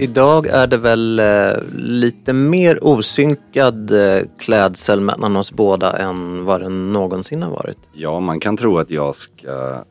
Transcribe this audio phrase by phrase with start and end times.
[0.00, 6.60] Idag är det väl eh, lite mer osynkad eh, klädsel mellan oss båda än vad
[6.60, 7.78] det någonsin har varit.
[7.92, 9.84] Ja, man kan tro att jag ska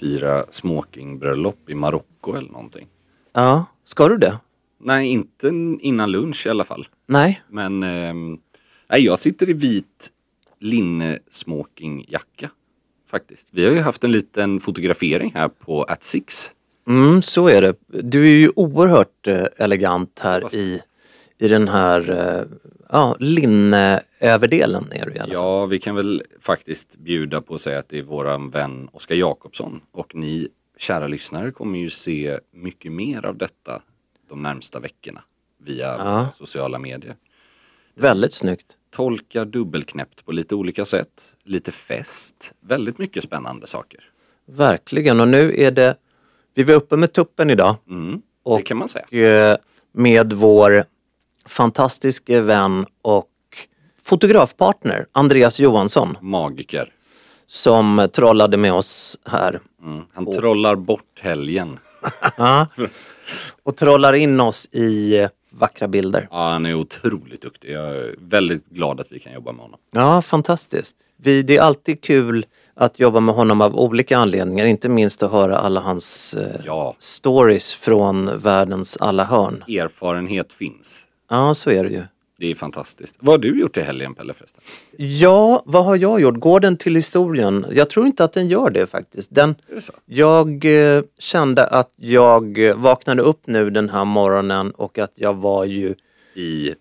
[0.00, 2.86] fira smokingbröllop i Marocko eller någonting.
[3.32, 4.38] Ja, ska du det?
[4.80, 5.48] Nej, inte
[5.80, 6.88] innan lunch i alla fall.
[7.06, 7.42] Nej.
[7.48, 8.38] Men ehm,
[8.90, 10.10] nej, jag sitter i vit
[10.60, 12.50] linnesmokingjacka
[13.10, 13.48] faktiskt.
[13.50, 16.54] Vi har ju haft en liten fotografering här på At Six.
[16.86, 17.74] Mm, så är det.
[17.86, 20.82] Du är ju oerhört eh, elegant här i,
[21.38, 22.44] i den här eh,
[22.88, 25.32] ja, linneöverdelen är du i alla fall.
[25.32, 29.14] Ja, vi kan väl faktiskt bjuda på att säga att det är våran vän Oskar
[29.14, 30.48] Jakobsson och ni
[30.78, 33.82] kära lyssnare kommer ju se mycket mer av detta
[34.28, 35.22] de närmsta veckorna
[35.58, 36.28] via Ja.
[36.38, 37.16] sociala medier.
[37.94, 38.66] Väldigt snyggt.
[38.90, 41.22] Tolkar dubbelknäppt på lite olika sätt.
[41.44, 42.52] Lite fest.
[42.60, 44.00] Väldigt mycket spännande saker.
[44.46, 45.20] Verkligen.
[45.20, 45.96] Och nu är det,
[46.54, 47.74] vi var uppe med tuppen idag.
[47.88, 48.20] Mm, det
[48.50, 49.50] Och, kan man säga.
[49.52, 49.56] eh,
[49.92, 50.84] med vår
[51.46, 53.28] fantastiske vän och
[54.02, 56.92] fotografpartner Andreas Johansson Magiker.
[57.46, 59.60] som trollade med oss här.
[59.82, 60.04] Mm.
[60.14, 61.78] Han trollar bort helgen.
[63.62, 66.28] Och trollar in oss i vackra bilder.
[66.30, 67.70] Ja, han är otroligt duktig.
[67.72, 69.80] Jag är väldigt glad att vi kan jobba med honom.
[69.90, 70.96] Ja, fantastiskt.
[71.16, 74.66] Vi, det är alltid kul att jobba med honom av olika anledningar.
[74.66, 79.64] Inte minst att höra alla hans eh, Ja, stories från världens alla hörn.
[79.68, 81.06] erfarenhet finns.
[81.30, 82.02] Ja, så är det ju.
[82.38, 83.16] Det är fantastiskt.
[83.20, 84.62] Vad har du gjort i helgen Pelle förresten?
[84.96, 86.40] Ja, vad har jag gjort?
[86.40, 87.66] Går den till historien?
[87.72, 89.34] Jag tror inte att den gör det faktiskt.
[89.34, 94.98] Den, det jag eh, kände att jag eh, vaknade upp nu den här morgonen och
[94.98, 95.94] att jag var ju...
[96.34, 96.74] I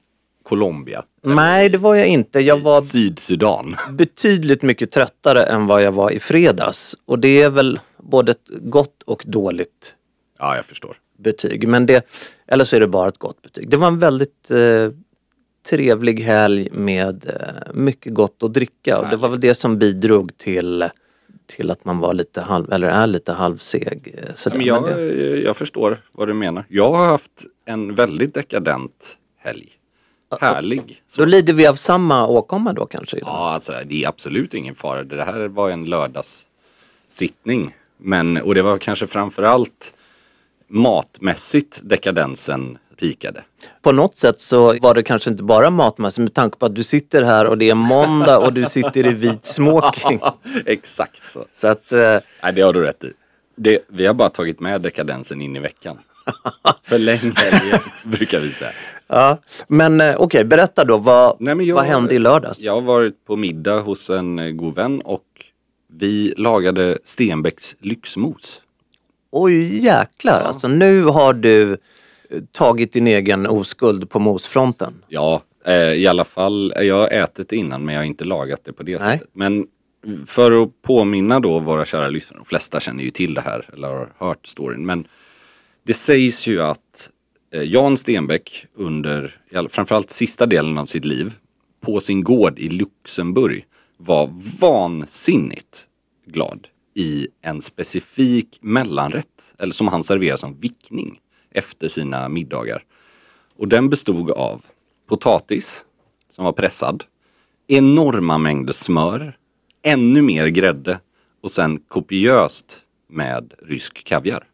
[0.44, 1.04] Colombia?
[1.24, 2.40] Nej, det var jag inte.
[2.40, 3.76] Jag var Sydsudan?
[3.98, 6.96] betydligt mycket tröttare än vad jag var i fredags.
[7.06, 9.96] Och det är väl både ett gott och dåligt
[10.40, 10.98] Ja, jag förstår.
[11.18, 11.68] betyg.
[11.68, 12.06] Men det,
[12.48, 13.70] eller så är det bara ett gott betyg.
[13.70, 14.90] Det var en väldigt eh,
[15.70, 18.98] trevlig helg med eh, mycket gott att dricka.
[19.00, 20.90] Och det var väl det som bidrog till,
[21.48, 24.16] till att man var lite halv, eller är lite halvseg.
[24.18, 24.58] eh, sådär.
[24.58, 26.66] Men Men jag, det, jag förstår vad du menar.
[26.70, 27.32] Jag har haft
[27.66, 29.70] en väldigt dekadent helg.
[30.40, 31.02] Härlig.
[31.18, 33.18] då lider vi av samma åkomma då kanske?
[33.22, 35.04] Ja, alltså det är absolut ingen fara.
[35.04, 37.76] Det här var en lördagssittning.
[37.98, 39.94] Men, och det var kanske framförallt
[40.68, 43.44] matmässigt dekadensen pikade.
[43.82, 46.84] På något sätt så var det kanske inte bara matmässigt med tanke på att du
[46.84, 50.20] sitter här och det är måndag och du sitter i vit smoking.
[50.66, 51.46] Exakt så.
[51.54, 53.14] Så att, eh, Nej, det har du rätt i.
[53.56, 55.98] Det, vi har bara tagit med dekadensen in i veckan.
[56.84, 58.72] Förläng helgen, brukar vi säga.
[59.12, 59.38] Ja.
[59.68, 60.98] Men eh, okej, berätta då.
[60.98, 62.62] Vad, Nej, vad hände i lördags?
[62.62, 65.26] Jag har varit på middag hos en eh, god vän och
[65.94, 68.62] vi lagade Stenbecks lyxmos.
[69.32, 71.78] Oj jäklar, alltså nu har du
[72.52, 74.94] tagit din egen oskuld på mosfronten.
[75.08, 76.74] Ja, eh, i alla fall.
[76.78, 79.14] Jag har ätit det innan men jag har inte lagat det på det Nej.
[79.14, 79.30] sättet.
[79.34, 79.68] Men
[80.26, 83.88] för att påminna då våra kära lyssnare, de flesta känner ju till det här eller
[83.88, 84.86] har hört storyn.
[84.86, 85.08] Men
[85.84, 87.21] det sägs ju att eh,
[87.54, 89.36] Eh, Jan Stenbeck under
[89.70, 91.34] framförallt sista delen av sitt liv
[91.82, 93.66] på sin gård i Luxemburg
[93.98, 94.30] var
[94.62, 95.88] vansinnigt
[96.26, 101.20] glad i en specifik mellanrätt, eller som han serverar som vickning
[101.52, 102.84] efter sina middagar.
[103.58, 104.66] Och den bestod av
[105.10, 105.86] potatis
[106.30, 107.04] som var pressad,
[107.68, 109.38] enorma mängder smör,
[109.84, 111.00] ännu mer grädde
[111.42, 114.51] och sen kopiöst med rysk kaviar.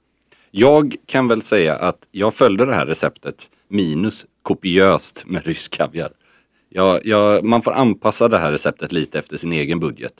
[0.51, 6.11] Jag kan väl säga att jag följde det här receptet minus kopiöst med rysk kaviar.
[6.69, 10.13] Jag, jag, man får anpassa det här receptet lite efter sin egen budget.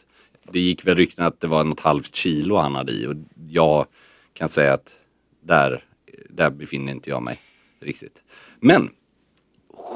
[0.51, 3.15] Det gick väl rykten att det var något halvt kilo han hade i och
[3.49, 3.85] jag
[4.33, 4.99] kan säga att
[5.41, 5.83] där,
[6.29, 7.39] där befinner inte jag mig
[7.81, 8.23] riktigt.
[8.59, 8.89] Men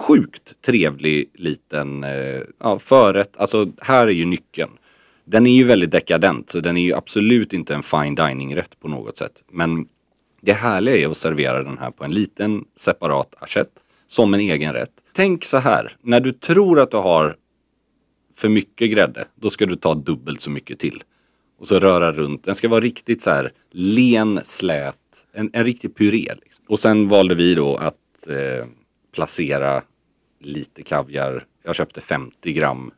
[0.08, 3.38] sjukt trevlig liten eh, ja, förrätt.
[3.38, 4.72] Alltså här är ju nyckeln.
[5.26, 8.80] Den är ju väldigt dekadent så den är ju absolut inte en fine dining rätt
[8.80, 9.44] på något sätt.
[9.52, 9.88] Men
[10.42, 13.72] det härliga är att servera den här på en liten separat assiett
[14.08, 14.92] som en egen rätt.
[15.14, 17.36] Tänk så här, när du tror att du har
[18.36, 21.04] för mycket grädde, då ska du ta dubbelt så mycket till.
[21.60, 22.44] Och så röra runt.
[22.44, 24.98] Den ska vara riktigt så här len, slät,
[25.32, 26.34] en, en riktig puré.
[26.42, 26.66] Liksom.
[26.68, 28.66] Och sen valde vi då att eh,
[29.12, 29.84] placera
[30.40, 31.46] lite kaviar.
[31.64, 32.92] Jag köpte 50 gram.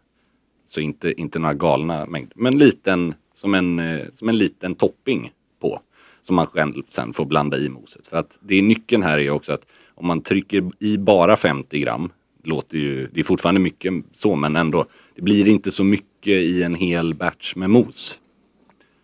[0.68, 2.34] Så inte, inte några galna mängder.
[2.36, 5.32] Men liten, som en, eh, som en liten topping
[5.62, 5.82] på.
[6.24, 8.08] Som man själv sen får blanda i moset.
[8.08, 9.66] För att det är nyckeln här är också att
[9.96, 12.12] om man trycker i bara 50 gram.
[12.44, 14.86] Låter ju, det är fortfarande mycket så men ändå.
[15.16, 18.20] Det blir inte så mycket i en hel batch med mos.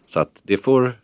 [0.07, 0.99] Så att det får,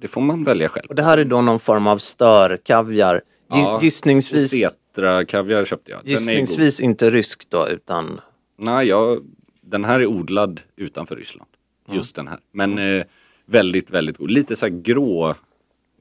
[0.00, 0.86] det får man välja själv.
[0.88, 3.22] Och det här är då någon form av störkaviar.
[3.48, 6.00] Ja, gissningsvis, Cetra kaviar köpte jag.
[6.04, 8.20] Gissningsvis inte rysk då utan
[8.58, 9.20] Nej, jag,
[9.60, 11.50] den här är odlad utanför Ryssland.
[11.92, 12.38] Just den här.
[12.52, 13.04] Men eh,
[13.46, 14.30] väldigt, väldigt god.
[14.30, 15.34] Lite så här grå,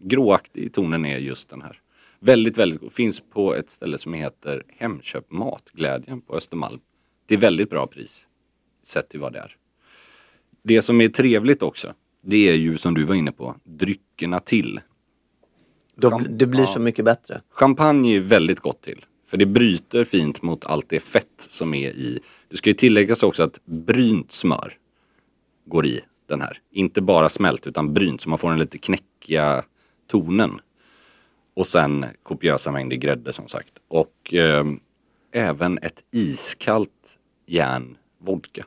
[0.04, 1.82] gråaktig i tonen är just den här.
[2.20, 2.94] Väldigt, väldigt god.
[2.94, 6.80] Finns på ett ställe som heter Hemköp Matglädjen på Östermalm.
[7.26, 8.28] Det är väldigt bra pris.
[8.88, 9.56] Sett till vad det är.
[10.64, 11.94] Det som är trevligt också.
[12.24, 14.80] Det är ju som du var inne på, dryckerna till.
[15.98, 17.42] Cham- det blir så mycket bättre.
[17.50, 19.06] Champagne är väldigt gott till.
[19.28, 22.20] För det bryter fint mot allt det fett som är i.
[22.50, 24.74] Det ska ju tilläggas också att brynt smör
[25.66, 26.58] går i den här.
[26.72, 29.64] Inte bara smält utan brynt så man får den lite knäckiga
[30.12, 30.60] tonen.
[31.54, 33.74] Och sen kopiösa mängder grädde som sagt.
[33.88, 34.80] Och ehm,
[35.32, 38.66] även ett iskallt järn vodka.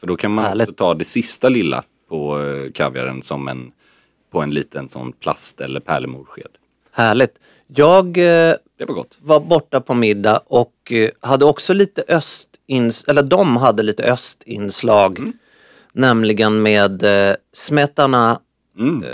[0.00, 0.68] För då kan man Härligt.
[0.68, 3.72] också ta det sista lilla på eh, kaviaren som en,
[4.30, 6.50] på en liten sån plast eller pärlemorsked.
[6.92, 7.38] Härligt.
[7.66, 8.56] Jag eh,
[8.88, 14.12] var var borta på middag och eh, hade också lite östins eller de hade lite
[14.12, 15.18] östinslag.
[15.18, 15.32] Mm.
[15.92, 18.40] Nämligen med eh, smetana,
[18.78, 19.04] Mm.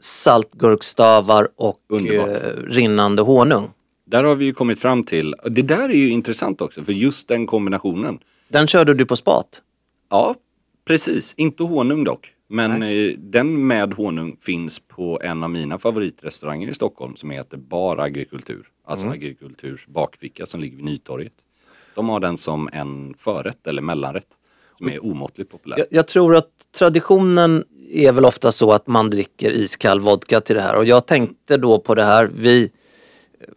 [0.00, 2.28] Saltgurkstavar och Underbart.
[2.28, 3.70] eh, rinnande honung.
[4.04, 7.28] Där har vi ju kommit fram till, det där är ju intressant också för just
[7.28, 8.18] den kombinationen.
[8.48, 9.62] Den körde du på spat.
[10.10, 10.34] Ja,
[10.84, 11.34] precis.
[11.36, 12.32] Inte honung dock.
[12.50, 17.56] Men eh, den med honung finns på en av mina favoritrestauranger i Stockholm som heter
[17.56, 18.66] Bar Agrikultur.
[18.84, 21.32] Alltså Agrikulturs bakficka som ligger vid Nytorget.
[21.94, 24.26] De har den som en förrätt eller mellanrätt
[24.78, 25.78] som är omåttligt populär.
[25.78, 30.56] Jag, jag tror att traditionen är väl ofta så att man dricker iskall vodka till
[30.56, 32.30] det här och jag tänkte då på det här.
[32.34, 32.70] Vi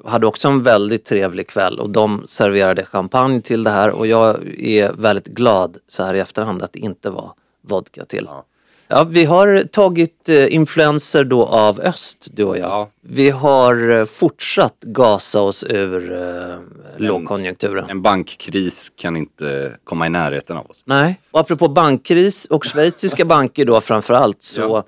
[0.06, 4.60] hade också en väldigt trevlig kväll och de serverade champagne till det här och jag
[4.60, 8.26] är väldigt glad så här i efterhand att det inte var vodka till.
[8.28, 8.46] Ja.
[8.92, 12.70] Ja, vi har tagit eh, influenser då av öst, du och jag.
[12.70, 12.90] Ja.
[13.02, 16.56] Vi har eh, fortsatt gasa oss ur eh,
[16.98, 17.90] lågkonjunkturen.
[17.90, 20.84] En bankkris kan inte komma i närheten av oss.
[20.86, 24.84] Nej, och apropå bankkris och schweiziska banker då framförallt så Ja.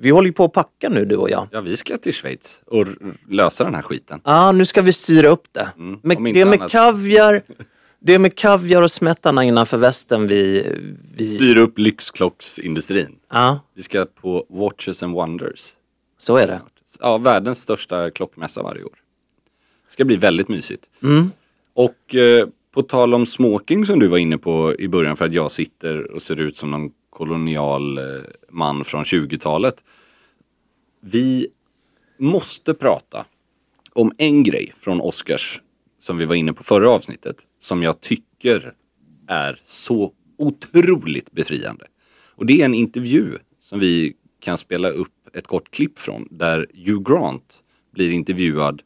[0.00, 1.48] vi håller ju på att packa nu du och jag.
[1.50, 2.86] Ja, vi ska till Schweiz och
[3.30, 4.20] lösa den här skiten.
[4.24, 5.68] Ja, nu ska vi styra upp det.
[5.78, 6.70] Mm, Med, det är med annat.
[6.72, 7.42] kaviar,
[8.06, 10.72] det med kaviar och smetana innanför västen vi...
[11.16, 13.16] vi Styr upp lyxklocksindustrin.
[13.30, 15.72] ja, Vi ska på Watches and Wonders.
[16.18, 16.60] så är det.
[17.00, 18.94] Ja, världens största klockmässa varje år.
[19.86, 20.84] Det ska bli väldigt mysigt.
[21.02, 21.30] Mm.
[21.74, 25.32] Och eh, på tal om smoking som du var inne på i början för att
[25.32, 28.04] jag sitter och ser ut som någon kolonial eh,
[28.50, 29.76] man från 20-talet.
[31.00, 31.48] Vi
[32.18, 33.26] måste prata
[33.92, 35.60] om en grej från Oscars
[36.00, 37.36] som vi var inne på förra avsnittet
[37.66, 38.72] som jag tycker
[39.28, 41.86] är så otroligt befriande.
[42.34, 46.66] Och det är en intervju som vi kan spela upp ett kort klipp från där
[46.74, 48.82] Hugh Grant blir intervjuad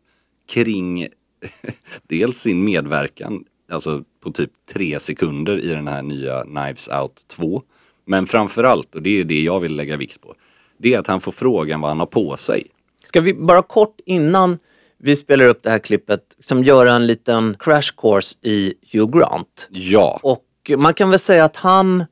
[0.49, 1.09] kring
[2.03, 7.63] dels sin medverkan, alltså på typ tre sekunder i den här nya Knives Out 2.
[8.05, 10.35] Men framförallt, och det är det jag vill lägga vikt på,
[10.79, 12.67] det är att han får frågan vad han har på sig.
[13.05, 14.59] Ska vi bara kort innan
[15.03, 19.69] vi spelar upp det här klippet som göra en liten crash course i Hugh Grant.
[19.71, 22.05] Ja, Och man kan väl säga att han,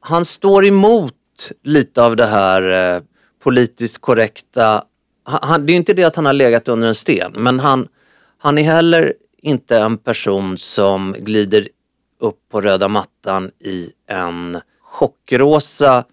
[0.00, 1.14] han står emot
[1.64, 3.02] lite av det här eh,
[3.42, 4.84] politiskt korrekta.
[5.24, 7.88] Han, det är inte det att han har legat under en sten, men han,
[8.38, 11.68] han är heller inte en person som glider
[12.20, 16.04] upp på röda mattan i en chockrosa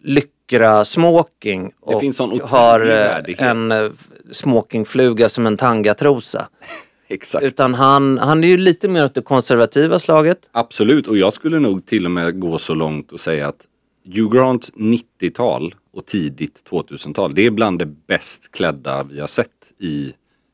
[0.52, 2.04] lyckra smoking och
[2.42, 3.92] har eh, en eh,
[4.32, 6.48] smokingfluga som en tangatrosa.
[7.08, 7.46] exakt.
[7.46, 10.50] Utan han, han är ju lite mer åt det konservativa slaget.
[10.52, 13.66] Absolut, och jag skulle nog till och med gå så långt och säga att
[14.06, 19.50] Hugh Grants 90-tal och tidigt 2000-tal, det är bland det bäst klädda vi har sett
[19.80, 20.14] i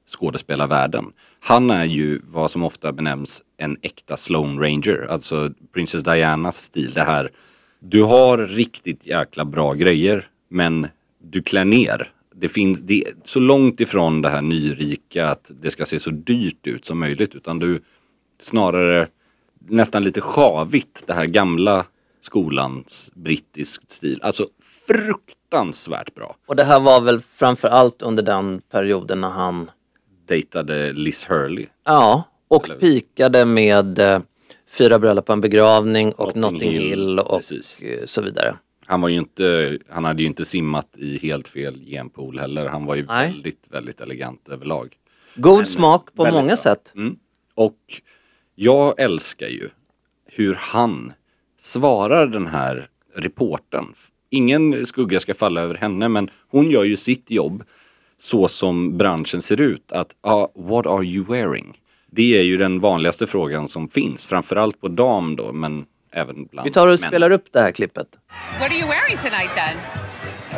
[0.10, 1.06] skådespelarvärlden.
[1.40, 6.92] Han är ju vad som ofta benämns en äkta Sloane Ranger, alltså Princess Dianas stil.
[6.94, 7.32] Det här,
[7.86, 10.88] du har riktigt jäkla bra grejer, men
[11.24, 12.12] du klär ner.
[12.36, 16.10] Det finns, det är så långt ifrån det här nyrika att det ska se så
[16.10, 17.82] dyrt ut som möjligt, utan du
[18.42, 19.08] snarare
[19.60, 21.86] nästan lite sjavigt, det här gamla
[22.22, 24.20] skolans brittisk stil.
[24.24, 24.48] Alltså
[24.88, 26.36] fruktansvärt bra.
[26.46, 29.72] Och det här var väl framför allt under den perioden när han,
[30.28, 31.66] Dejtade Liz Hurley.
[31.84, 34.20] ja, och pikade med eh,
[34.78, 37.80] Fyra bröllop på en begravning och Notting Notting Hill, Hill och precis.
[37.80, 38.58] eh, så vidare.
[38.86, 42.66] Han var ju inte, han hade ju inte simmat i helt fel genpool heller.
[42.68, 43.32] Han var ju Nej.
[43.32, 44.96] väldigt, väldigt elegant överlag.
[45.36, 46.58] God Men, smak på många bra.
[46.58, 46.92] sätt.
[46.96, 47.16] Mm.
[47.56, 47.78] Och
[48.56, 49.70] jag älskar ju
[50.26, 51.14] hur han
[51.60, 53.94] svarar den här reportern.
[54.30, 57.64] Ingen skugga ska falla över henne men hon gör ju sitt jobb
[58.20, 59.92] så som branschen ser ut.
[59.92, 61.80] Att, ah, what are you wearing?
[62.16, 66.68] Det är ju den vanligaste frågan som finns, framförallt på dam då, men även bland
[66.68, 67.10] Vi tar och män.
[67.10, 68.08] spelar upp det här klippet.
[68.60, 69.78] What are you wearing tonight then?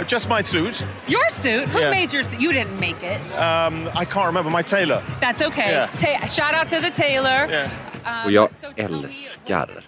[0.02, 0.88] Uh, Just my suit.
[1.08, 1.70] Your suit?
[1.74, 1.90] Who Yeah.
[2.02, 2.42] made your suit?
[2.42, 3.22] You didn't make it.
[3.22, 5.02] Um, I can't remember my tailor.
[5.22, 5.72] That's okay.
[5.72, 5.90] Yeah.
[5.98, 7.50] Ta- shout out to the tailor.
[7.52, 7.70] Yeah.
[8.06, 9.84] Um, Och jag so älskar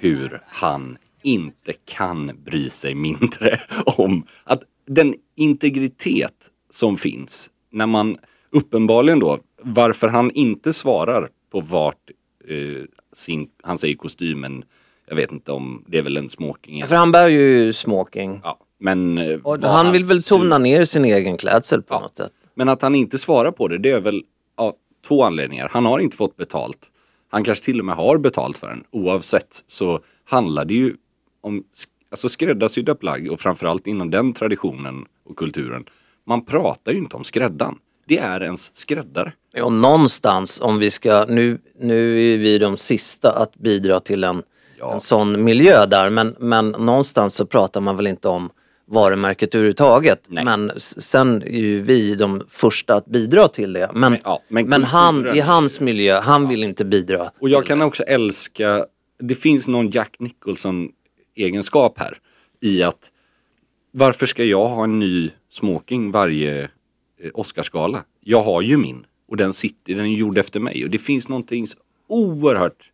[0.00, 3.60] hur han inte kan bry sig mindre
[3.96, 6.34] om att den integritet
[6.70, 8.16] som finns när man
[8.50, 12.10] uppenbarligen då varför han inte svarar på vart
[12.48, 14.64] eh, sin, han säger kostymen,
[15.08, 16.86] jag vet inte om det är väl en smoking.
[16.86, 18.40] För han bär ju smoking.
[18.44, 22.00] Ja, men eh, Och han vill väl tona suit- ner sin egen klädsel på Ja.
[22.00, 22.32] något sätt.
[22.54, 24.22] Men att han inte svarar på det, det är väl
[24.56, 24.74] av
[25.06, 25.68] två anledningar.
[25.72, 26.90] Han har inte fått betalt.
[27.30, 28.84] Han kanske till och med har betalt för den.
[28.90, 30.94] Oavsett så handlar det ju
[31.40, 31.64] om
[32.10, 35.84] alltså skräddarsydda plagg och framförallt inom den traditionen och kulturen.
[36.26, 37.78] Man pratar ju inte om skräddaren.
[38.08, 39.32] Det är ens skräddare.
[39.62, 44.42] Och någonstans om vi ska, nu, nu är vi de sista att bidra till en,
[44.78, 44.94] Ja.
[44.94, 48.50] en sån miljö där men, men någonstans så pratar man väl inte om
[48.86, 50.22] varumärket överhuvudtaget.
[50.28, 50.44] Nej.
[50.44, 53.90] Men sen är ju vi de första att bidra till det.
[53.94, 57.30] Men, Men- ja, men men han, i hans miljö, han vill inte bidra.
[57.40, 58.84] Och jag kan också älska,
[59.20, 60.88] det finns någon Jack Nicholson
[61.36, 62.18] egenskap här
[62.60, 63.10] i att
[63.92, 66.70] varför ska jag ha en ny smoking varje
[67.20, 68.04] Eh, Oscarsgala?
[68.20, 71.28] Jag har ju min och den sitter, den är gjord efter mig och det finns
[71.28, 71.66] någonting
[72.06, 72.92] oerhört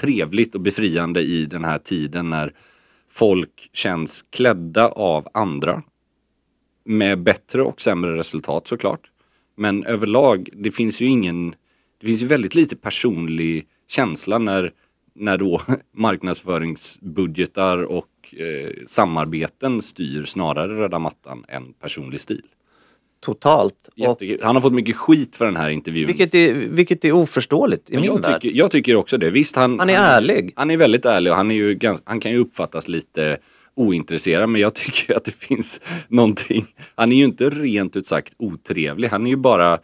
[0.00, 2.54] trevligt och befriande i den här tiden när
[3.08, 5.82] folk känns klädda av andra
[6.84, 9.10] med bättre och sämre resultat såklart.
[9.56, 11.54] Men överlag, det finns ju ingen,
[12.00, 14.72] det finns ju väldigt lite personlig känsla när,
[15.14, 15.60] när då
[15.92, 22.46] marknadsföringsbudgetar och eh, samarbeten styr snarare röda mattan än personlig stil.
[23.24, 23.74] Totalt.
[23.96, 24.40] Jättekul.
[24.42, 26.06] Han har fått mycket skit för den här intervjun.
[26.06, 28.40] vilket, är, vilket är oförståeligt i Men min jag, värld.
[28.42, 29.30] tycker, jag tycker också det.
[29.30, 30.52] Visst, han, Han är ärlig.
[30.56, 33.38] Han är väldigt ärlig och han, är ju gans, han kan ju uppfattas lite
[33.76, 36.64] ointresserad men jag tycker att det finns någonting.
[36.94, 39.08] Han är ju inte rent ut sagt otrevlig.
[39.08, 39.78] Han är ju bara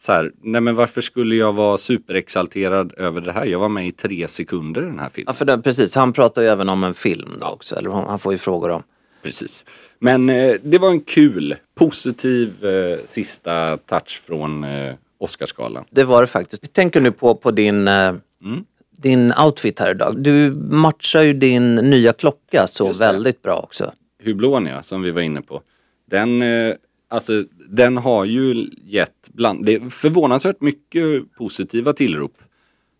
[0.00, 3.44] så här, nej men varför skulle jag vara superexalterad över det här?
[3.46, 5.34] Jag var med i tre sekunder i den här Ja, filmen.
[5.34, 7.76] för det, precis, han pratar ju även om en film då också.
[7.76, 8.82] Eller han han får ju frågor om.
[9.24, 9.64] Precis.
[9.98, 15.84] Men eh, det var en kul, positiv eh, sista touch från eh, Oscarsgalan.
[15.90, 16.62] Det var det faktiskt.
[16.62, 18.14] Jag tänker nu på, på din, eh,
[18.44, 18.64] Mm.
[18.90, 20.22] din outfit här idag.
[20.22, 23.92] Du matchar ju din nya klocka så väldigt bra också.
[24.24, 25.62] Hublonia som vi var inne på.
[26.10, 26.74] Den, eh,
[27.08, 32.32] alltså, den har ju gett bland, det är förvånansvärt mycket positiva tillrop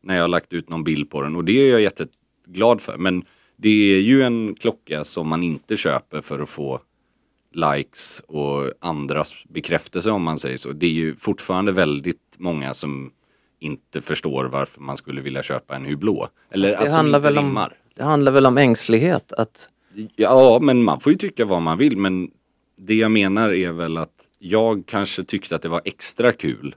[0.03, 2.97] när jag har lagt ut någon bild på den och det är jag jätteglad för.
[2.97, 3.23] Men
[3.57, 6.81] det är ju en klocka som man inte köper för att få
[7.53, 10.73] likes och andras bekräftelse om man säger så.
[10.73, 13.11] Det är ju fortfarande väldigt många som
[13.59, 16.29] inte förstår varför man skulle vilja köpa en Hublå.
[16.51, 19.33] Eller Det, alltså handlar väl om, det handlar väl om ängslighet.
[19.33, 19.69] Att,
[20.17, 21.97] Ja, men man får ju tycka vad man vill.
[21.97, 22.31] Men
[22.77, 26.75] det jag menar är väl att jag kanske tyckte att det var extra kul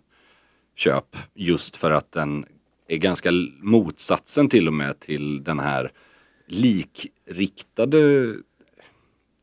[0.75, 2.45] köp just för att den
[2.87, 3.31] är ganska
[3.61, 5.91] motsatsen till och med till den här
[6.47, 8.33] likriktade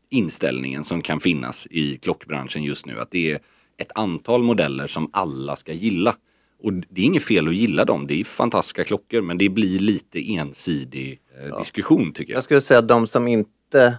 [0.08, 3.00] inställningen som kan finnas i klockbranschen just nu.
[3.00, 3.40] Att det är
[3.76, 6.16] ett antal modeller som alla ska gilla.
[6.62, 9.78] Och det är inget fel att gilla dem, det är fantastiska klockor men det blir
[9.78, 12.36] lite ensidig eh, diskussion tycker jag.
[12.36, 13.96] jag skulle säga att de som inte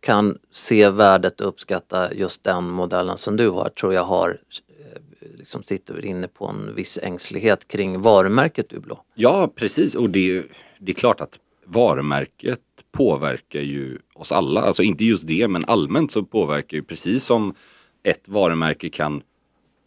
[0.00, 5.00] kan se värdet och uppskatta just den modellen som du har tror jag har eh,
[5.38, 9.04] liksom sitter inne på en viss ängslighet kring varumärket Hublå.
[9.14, 9.94] Ja, precis.
[9.94, 10.44] Och det,
[10.78, 11.38] det är klart att
[11.70, 12.60] varumärket
[12.92, 14.60] påverkar ju oss alla.
[14.60, 17.54] Alltså inte just det, men allmänt så påverkar ju precis som
[18.02, 19.22] ett varumärke kan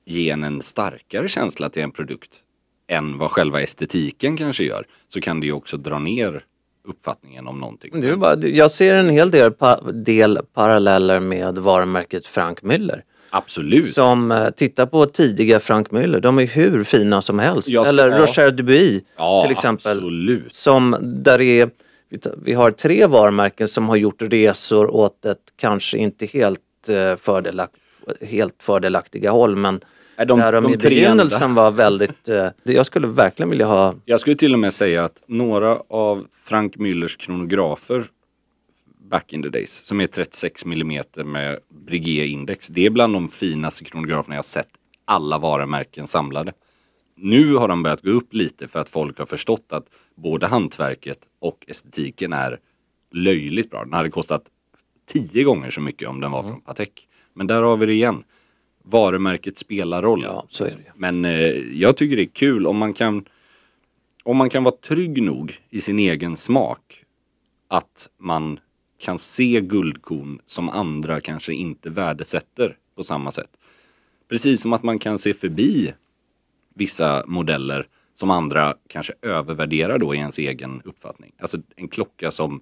[0.06, 2.40] ge en en starkare känsla till en produkt
[2.88, 4.88] än vad själva estetiken kanske gör.
[5.08, 6.46] Så kan det ju också dra ner
[6.88, 8.02] uppfattningen om någonting.
[8.02, 13.02] Det är bara, jag ser en hel del, pa, del paralleller med varumärket Frank Müller.
[13.36, 13.94] Absolut.
[13.94, 17.68] Som eh, tittar på tidiga Frank Müller, de är hur fina som helst.
[17.70, 18.18] Ska- Eller ja.
[18.18, 19.92] Roger Dubuis ja, till exempel.
[19.98, 20.56] Absolut.
[20.56, 21.70] Som där är,
[22.44, 26.60] vi har tre varumärken som har gjort resor åt ett kanske inte helt,
[26.90, 27.74] eh, fördelakt,
[28.22, 29.80] helt fördelaktiga håll men
[30.18, 33.96] Nej, de- där de, de i begynnelsen var väldigt, eh, jag skulle verkligen vilja ha
[34.06, 38.04] Jag skulle till och med säga att några av Frank Müllers kronografer
[39.14, 43.84] back in the days, som är 36 mm med Breguet-index, det är bland de finaste
[43.84, 44.70] kronograferna jag sett
[45.06, 46.54] alla varumärken samlade.
[47.16, 51.20] Nu har de börjat gå upp lite för att folk har förstått att både hantverket
[51.40, 52.60] och estetiken är
[53.12, 53.84] löjligt bra.
[53.84, 54.44] Den hade kostat
[55.06, 57.08] tio gånger så mycket om den var från Patek.
[57.34, 58.24] Men där har vi det igen.
[58.84, 60.24] Varumärket spelar roll.
[60.24, 60.48] Ja.
[60.96, 61.32] Men eh,
[61.74, 63.26] jag tycker det är kul om man kan
[64.24, 67.04] om man kan vara trygg nog i sin egen smak
[67.68, 68.60] att man
[69.04, 73.50] kan se guldkorn som andra kanske inte värdesätter på samma sätt.
[74.30, 75.94] Precis som att man kan se förbi
[76.76, 81.32] vissa modeller som andra kanske övervärderar då i ens egen uppfattning.
[81.40, 82.62] Alltså en klocka som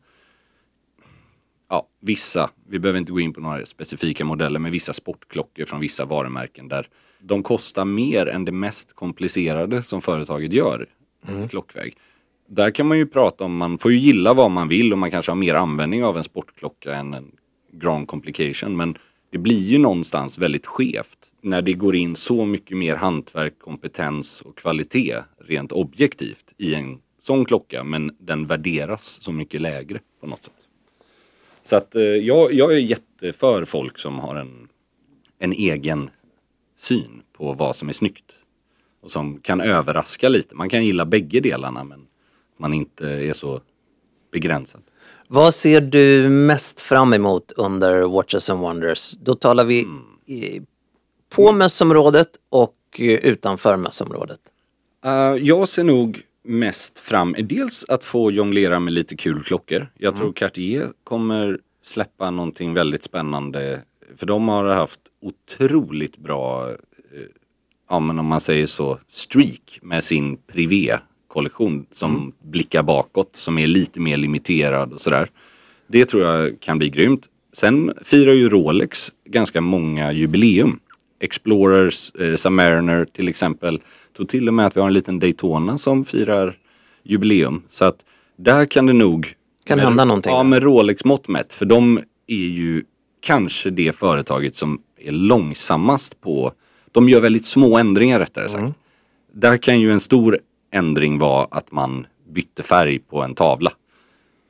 [1.70, 5.80] ja, vissa, vi behöver inte gå in på några specifika modeller, men vissa sportklockor från
[5.80, 6.88] vissa varumärken där
[7.20, 10.90] de kostar mer än det mest komplicerade som företaget gör
[11.46, 11.98] i klockväg.
[12.54, 15.12] Där kan man ju prata om, man får ju gilla vad man vill och man
[15.12, 17.32] kanske har mer användning av en sportklocka än en
[17.72, 18.78] Grand Complication.
[18.78, 18.98] Men
[19.30, 24.42] det blir ju någonstans väldigt skevt när det går in så mycket mer hantverk, kompetens
[24.42, 27.84] och kvalitet rent objektivt i en sån klocka.
[27.84, 30.54] Men den värderas så mycket lägre på något sätt.
[31.64, 34.68] Så att eh, jag, jag är jätteför folk som har en,
[35.40, 36.10] en egen
[36.78, 38.32] syn på vad som är snyggt.
[39.02, 40.56] Och som kan överraska lite.
[40.56, 42.08] Man kan gilla bägge delarna men
[42.62, 43.62] man inte är så
[44.32, 44.82] begränsad.
[45.28, 49.12] Vad ser du mest fram emot under Watches and Wonders?
[49.12, 50.02] Då talar vi Mm.
[50.26, 50.62] i,
[51.30, 54.40] på mässområdet och eh, utanför mässområdet.
[55.06, 59.88] Uh, jag ser nog mest fram dels att få jonglera med lite kul klockor.
[59.98, 63.82] Jag tror Cartier kommer släppa någonting väldigt spännande.
[64.16, 66.76] För de har haft otroligt bra, eh,
[67.90, 70.38] ja men om man säger så, streak med sin
[71.32, 75.28] privé-kollektion som blickar bakåt, som är lite mer limiterad och sådär.
[75.88, 77.28] Det tror jag kan bli grymt.
[77.54, 80.80] Sen firar ju Rolex ganska många jubileum.
[81.22, 83.82] Explorers, eh, Submariner till exempel.
[84.18, 86.56] Tror till och med att vi har en liten Daytona som firar
[87.04, 87.62] jubileum.
[87.68, 87.98] Så att
[88.38, 89.34] där kan det nog
[89.66, 90.32] Kan med- hända någonting.
[90.32, 91.54] Ja, med Rolex mått mätt.
[91.54, 92.84] För de är ju
[93.22, 96.52] kanske det företaget som är långsammast på...
[96.92, 98.62] De gör väldigt små ändringar rättare sagt.
[98.62, 98.74] Mm.
[99.34, 100.40] Där kan ju en stor
[100.72, 103.72] ändring vara att man bytte färg på en tavla.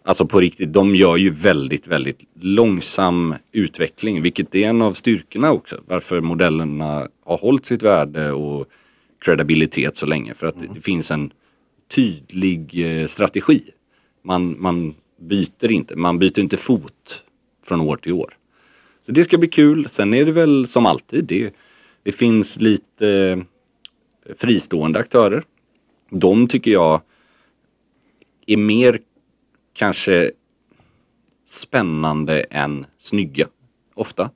[0.06, 5.52] Alltså på riktigt, de gör ju väldigt, väldigt långsam utveckling, vilket är en av styrkorna
[5.52, 5.82] också.
[5.88, 8.68] Varför modellerna har hållit sitt värde och
[9.26, 10.34] credibilitet så länge.
[10.34, 11.32] För att det- det finns en
[11.96, 13.64] tydlig eh, strategi.
[14.24, 17.24] Man, man byter inte, man byter inte fot
[17.66, 18.34] från år till år.
[19.06, 19.90] Så det ska bli kul.
[19.90, 21.54] Sen är det väl som alltid, det,
[22.04, 23.08] det finns lite
[24.28, 25.44] eh, fristående aktörer.
[26.12, 27.02] De tycker jag
[28.48, 29.00] är mer
[29.74, 30.32] kanske
[31.46, 33.48] spännande än snygga.
[33.94, 34.30] Ofta.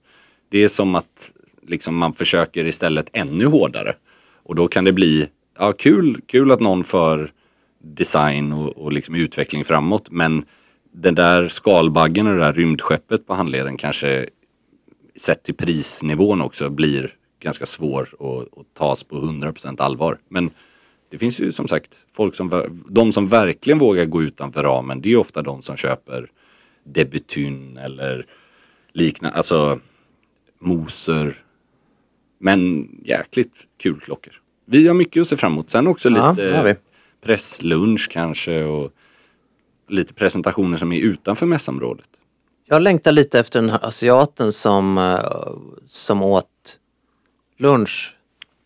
[0.49, 1.33] Det är som att
[1.67, 3.93] liksom, man försöker istället ännu hårdare.
[4.43, 7.31] Och då kan det bli ja, kul, kul att någon för
[7.83, 10.11] design och, och liksom utveckling framåt.
[10.11, 10.45] Men
[10.91, 14.29] den där skalbaggen och det där rymdskeppet på handleden kanske
[15.15, 20.17] sett till prisnivån också blir ganska svår att, att tas på 100% allvar.
[20.29, 20.51] Men
[21.15, 25.01] det finns ju som sagt folk som, de som verkligen vågar gå utanför ramen.
[25.01, 26.31] Det är ofta de som köper
[26.83, 28.25] Debutyn eller
[28.93, 29.79] liknande, alltså
[30.59, 31.43] Moser.
[32.39, 34.33] Men jäkligt kul klockor.
[34.65, 35.69] Vi har mycket att se fram emot.
[35.69, 36.77] Sen också Ja, lite
[37.21, 38.91] presslunch kanske och
[39.89, 42.09] lite presentationer som är utanför mässområdet.
[42.65, 45.55] Jag längtar lite efter den här asiaten som, eh,
[45.87, 46.79] som åt
[47.57, 48.15] lunch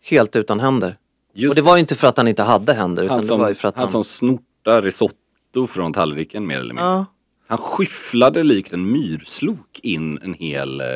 [0.02, 0.96] helt utan händer.
[1.40, 3.26] Just och det var ju inte för att han inte hade händer utan han det
[3.26, 3.90] som, var ju för att han han...
[3.90, 6.84] som snortar risotto från tallriken mer eller mindre.
[6.84, 7.04] Ja.
[7.48, 10.86] Han skyfflade likt en myrslok in en hel, eh,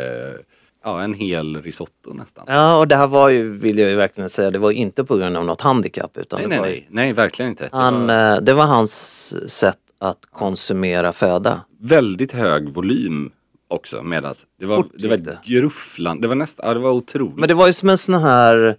[0.85, 2.44] ja, en hel risotto nästan.
[2.48, 5.16] ja, och det här var ju, vill jag ju verkligen säga, det var inte på
[5.16, 7.64] grund av något handikapp utan nej, det nej, var ju, nej, nej, verkligen inte.
[7.64, 11.61] Det Han, var eh, det var hans sätt att konsumera föda.
[11.80, 13.30] väldigt hög volym
[13.68, 15.38] också medans det var, Fort det var gick det.
[15.44, 17.37] gruffland, det var nästan, ja, det var otroligt.
[17.37, 18.76] Men det var ju som en sån här,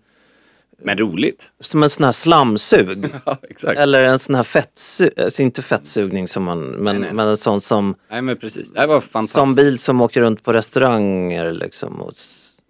[0.84, 1.54] Men roligt.
[1.60, 3.06] som en sån här slamsug.
[3.26, 3.80] Ja, exakt.
[3.80, 7.14] Eller en sån här fettsug, alltså inte fettsugning som man, men, Nej, nej.
[7.14, 9.56] men en sån som, Nej men precis, det var som fantastiskt.
[9.58, 12.02] bil som åker runt på restauranger liksom.
[12.02, 12.14] Och,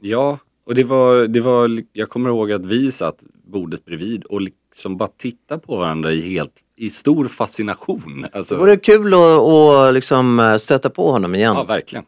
[0.02, 3.16] Ja, och det var, det var, jag kommer ihåg att vi satt
[3.48, 8.26] bordet bredvid och liksom bara tittade på varandra i helt, i stor fascination.
[8.34, 11.56] Alltså, det vore kul att, att liksom eh, stöta på honom igen.
[11.56, 12.06] ja, verkligen.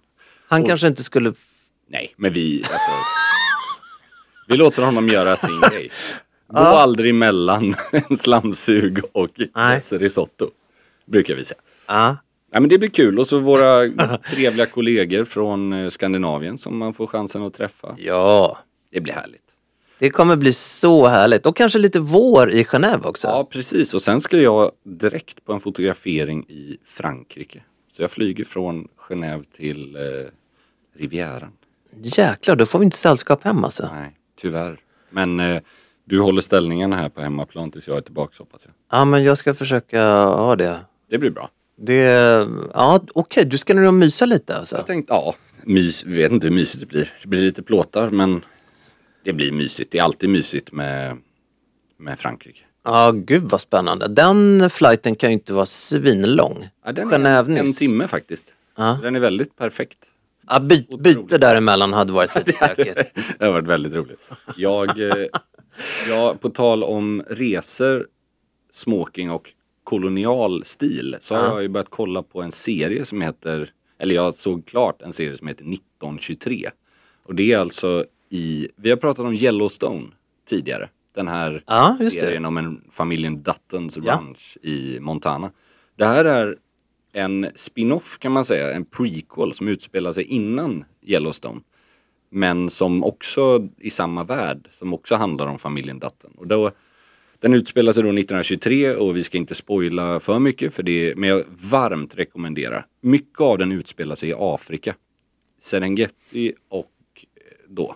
[0.47, 1.33] Han och- kanske inte skulle,
[1.89, 2.91] Nej, men vi, alltså,
[4.47, 5.89] vi låter honom göra sin grej.
[6.47, 9.29] Gå aldrig mellan en slamsug och
[9.91, 10.49] risotto.
[11.05, 11.59] Brukar vi säga.
[11.87, 12.17] ja.
[12.51, 13.89] Ja, men det blir kul och så våra
[14.31, 17.95] trevliga kollegor från eh, Skandinavien som man får chansen att träffa.
[17.97, 18.57] ja.
[18.91, 19.41] Det blir härligt.
[19.99, 21.45] Det kommer bli så härligt.
[21.45, 23.27] Och kanske lite vår i Genève också.
[23.27, 23.93] Ja, precis.
[23.93, 27.61] Och sen ska jag direkt på en fotografering i Frankrike.
[27.91, 30.01] Så jag flyger från Genève till eh,
[30.99, 31.51] Rivieran.
[32.01, 33.89] Jäklar, då får vi inte sällskap hem alltså.
[33.93, 34.77] Nej, tyvärr.
[35.09, 35.61] Men eh,
[36.05, 38.73] du håller ställningen här på hemmaplan tills jag är tillbaka hoppas jag.
[38.99, 40.79] Ja, men jag ska försöka ha det.
[41.09, 41.49] Det blir bra.
[41.77, 42.03] Det,
[42.73, 44.75] ja okej, du ska nog mysa lite alltså.
[44.75, 47.13] Jag tänkte, ja, mys, vet inte hur mysigt det blir.
[47.21, 48.41] Det blir lite plåtar men
[49.23, 49.91] det blir mysigt.
[49.91, 51.17] Det är alltid mysigt med,
[51.97, 52.59] med Frankrike.
[52.83, 54.07] Ja, gud vad spännande.
[54.07, 56.67] Den flighten kan ju inte vara svinlång.
[56.85, 58.53] Ja, den är en timme faktiskt.
[58.77, 58.99] Ja.
[59.01, 59.97] Den är väldigt perfekt.
[60.49, 62.95] Ja, by, byte däremellan hade varit lite stökigt.
[63.39, 64.19] det har varit väldigt roligt.
[64.57, 65.25] Jag, eh,
[66.09, 68.07] jag, på tal om resor,
[68.71, 69.49] smoking och
[69.83, 71.49] kolonial stil så har Ja.
[71.53, 75.37] jag ju börjat kolla på en serie som heter, eller jag såg klart en serie
[75.37, 76.69] som heter 1923.
[77.23, 80.05] Och det är alltså i, vi har pratat om Yellowstone
[80.49, 80.89] tidigare.
[81.15, 82.21] Den här Ja, just det.
[82.25, 83.97] serien om en familjen Duttons.
[83.97, 85.51] Ranch i Montana.
[85.95, 86.57] Det här är
[87.17, 91.61] en spin-off kan man säga, en prequel som utspelar sig innan Yellowstone.
[92.29, 96.31] Men som också i samma värld, som också handlar om familjen Dutton.
[96.37, 96.71] Och då,
[97.39, 101.29] den utspelar sig då 1923 och vi ska inte spoila för mycket för det, men
[101.29, 102.85] jag varmt rekommenderar.
[103.01, 104.95] Mycket av den utspelar sig i Afrika.
[105.61, 107.95] Serengeti och eh, då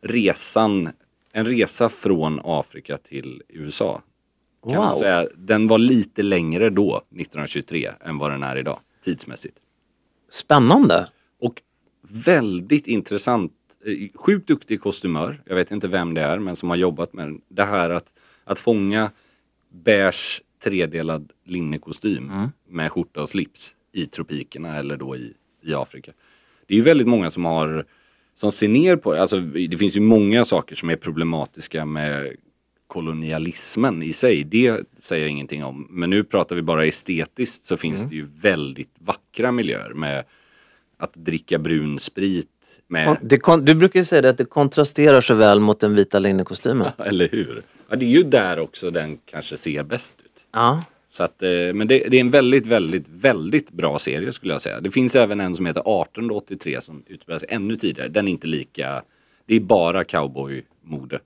[0.00, 0.88] resan,
[1.32, 4.02] en resa från Afrika till USA.
[4.68, 4.98] Kan man Wow.
[4.98, 5.26] säga.
[5.36, 9.56] Den var lite längre då, 1923, än vad den är idag, tidsmässigt.
[10.30, 11.08] Spännande.
[11.40, 11.62] Och
[12.26, 13.52] väldigt intressant,
[13.86, 17.40] eh, sjukt duktig kostymör, jag vet inte vem det är, men som har jobbat med
[17.48, 18.12] det här att,
[18.44, 19.10] att fånga
[19.72, 22.32] beige tredelad linnekostym
[22.68, 26.12] med skjorta och slips i tropikerna eller då i, i Afrika.
[26.66, 27.84] Det är ju väldigt många som har
[28.34, 29.20] som ser ner på det.
[29.20, 32.36] Alltså, det finns ju många saker som är problematiska med
[32.88, 34.44] kolonialismen i sig.
[34.44, 35.86] Det säger jag ingenting om.
[35.90, 40.24] Men nu pratar vi bara estetiskt så finns det ju väldigt vackra miljöer med
[40.98, 42.48] att dricka brun sprit
[42.88, 46.18] med, kon- du brukar ju säga det att det kontrasterar så väl mot den vita
[46.18, 46.86] linnekostymen.
[46.98, 47.62] eller hur?
[47.88, 50.46] Ja, det är ju där också den kanske ser bäst ut.
[50.52, 50.84] Ja.
[51.10, 54.62] Så att, eh, men det, det är en väldigt, väldigt, väldigt bra serie skulle jag
[54.62, 54.80] säga.
[54.80, 58.08] Det finns även en som heter 1883 som utspelar sig ännu tidigare.
[58.08, 59.02] Den är inte lika,
[59.46, 61.18] det är bara cowboymode.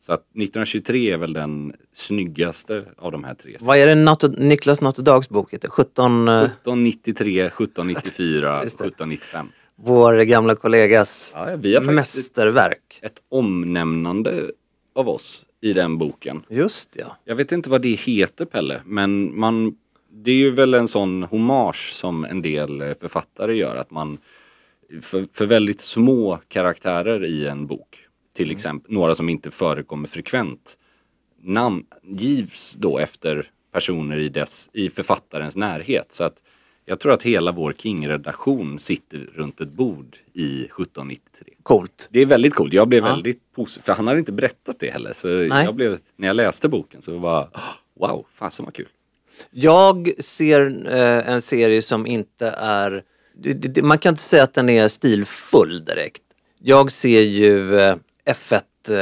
[0.00, 3.56] Så att 1923 är väl den snyggaste av de här tre.
[3.60, 5.68] Vad är det Natt Niklas Natt och Dags bok heter?
[5.68, 8.84] 17, eh, 1793, 1794, Just det.
[8.84, 9.46] 1795.
[9.76, 12.98] vår gamla kollegas Ja, vi har mästerverk.
[13.02, 14.50] ett omnämnande
[14.94, 16.42] av oss i den boken.
[16.48, 17.16] Just ja.
[17.24, 19.76] Jag vet inte vad det heter Pelle, men man,
[20.12, 23.76] det är ju väl en sån hommage som en del författare gör.
[23.76, 24.18] Att man
[25.02, 27.98] för, för väldigt små karaktärer i en bok,
[28.38, 30.78] till exempel några som inte förekommer frekvent,
[31.42, 36.12] namngivs då efter personer i, dess, i författarens närhet.
[36.12, 36.34] Så att
[36.84, 41.54] Jag tror att hela vår King-redaktion sitter runt ett bord i 1793.
[41.62, 42.08] Coolt.
[42.10, 42.72] Det är väldigt coolt.
[42.72, 43.10] Jag blev Ja.
[43.10, 43.82] väldigt positiv.
[43.84, 45.12] För han hade inte berättat det heller.
[45.12, 45.64] Så Nej.
[45.64, 47.50] jag blev, när jag läste boken så var
[48.00, 48.88] wow, fasen vad kul.
[49.50, 53.02] Jag ser eh, en serie som inte är...
[53.34, 56.22] Det, det, man kan inte säga att den är stilfull direkt.
[56.60, 57.96] Jag ser ju eh,
[58.28, 58.60] F1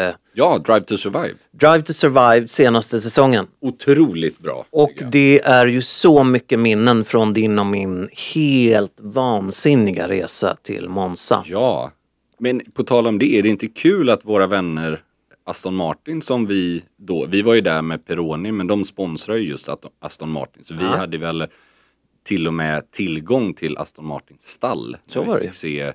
[0.08, 1.34] eh, Ja, Drive to Survive.
[1.52, 3.46] Drive to Survive senaste säsongen.
[3.60, 4.64] Otroligt bra.
[4.70, 10.88] Och det är ju så mycket minnen från din och min helt vansinniga resa till
[10.88, 11.44] Monza.
[11.46, 11.90] Ja,
[12.38, 15.00] men på tal om det, är det inte kul att våra vänner
[15.44, 19.48] Aston Martin som vi då, vi var ju där med Peroni men de sponsrar ju
[19.48, 19.68] just
[20.00, 20.96] Aston- Martin så vi Ja.
[20.96, 21.46] hade väl
[22.26, 24.96] till och med tillgång till Aston Martins stall.
[25.08, 25.92] Så var vi det fick se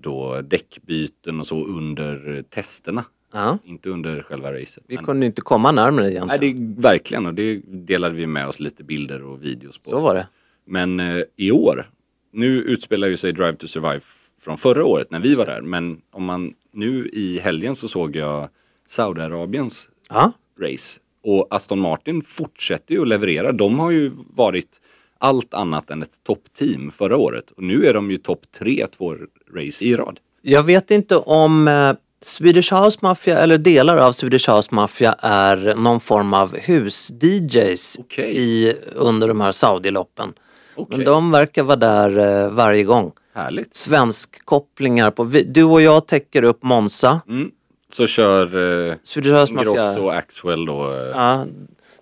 [0.00, 3.04] då däckbyten och så under testerna.
[3.32, 3.58] Ja.
[3.64, 4.84] Inte under själva racet.
[4.86, 6.74] Vi men- kunde inte komma närmare Nej, egentligen.
[6.76, 9.90] det, verkligen och det delade vi med oss lite bilder och videos på.
[9.90, 10.28] Så var det.
[10.66, 11.90] Men eh, i år,
[12.32, 14.00] nu utspelar ju sig Drive to Survive
[14.40, 15.60] från förra året när vi var där.
[15.60, 18.48] Men om man nu i helgen så såg jag
[18.86, 20.32] Saudiarabiens Ja.
[20.60, 21.00] race.
[21.24, 23.52] Och Aston Martin fortsätter ju att leverera.
[23.52, 24.80] De har ju varit
[25.18, 27.50] allt annat än ett toppteam förra året.
[27.50, 29.16] Och nu är de ju topp tre två
[29.54, 30.18] race i rad.
[30.42, 35.74] Jag vet inte om eh, Swedish House Mafia eller delar av Swedish House Mafia är
[35.74, 38.32] någon form av hus-DJs Okej.
[38.36, 40.32] i, under de här Saudi-loppen.
[40.74, 40.96] Okej.
[40.96, 43.12] Men de verkar vara där eh, varje gång.
[43.34, 43.76] Härligt.
[43.76, 47.20] Svensk kopplingar på, vi, du och jag täcker upp Monza.
[47.28, 47.50] Mm.
[47.92, 48.44] Så kör
[48.88, 50.90] eh, Swedish House Mafia, och Axwell då.
[50.90, 51.44] eh, ja,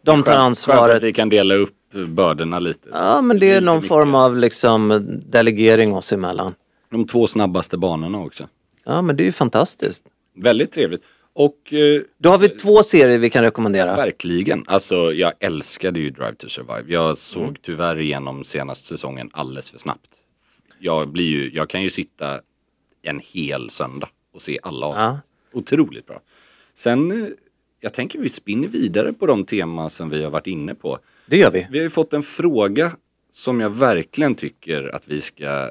[0.02, 0.96] de tar Skönt- Skönt ansvaret.
[0.96, 1.70] att vi kan dela upp
[2.08, 2.88] bördorna lite.
[2.92, 3.88] Ja men det är någon mycket.
[3.88, 6.54] form av liksom delegering oss emellan.
[6.96, 8.48] De två snabbaste banorna också.
[8.84, 10.04] Ja men det är ju fantastiskt.
[10.34, 11.02] Väldigt trevligt.
[11.32, 13.96] Och eh, Då har vi två serier vi kan rekommendera.
[13.96, 16.84] verkligen, alltså jag älskade ju Drive to Survive.
[16.92, 17.54] Jag såg Mm.
[17.62, 20.10] tyvärr igenom senaste säsongen alldeles för snabbt.
[20.78, 22.40] Jag, blir ju, jag kan ju sitta
[23.02, 25.02] en hel söndag och se alla avsnitt.
[25.02, 25.20] Ja.
[25.58, 26.20] Otroligt bra.
[26.74, 27.28] Sen, eh,
[27.80, 30.98] jag tänker vi spinner vidare på de teman som vi har varit inne på.
[31.26, 31.66] Det gör vi.
[31.70, 32.92] Vi har ju fått en fråga
[33.32, 35.70] som jag verkligen tycker att vi ska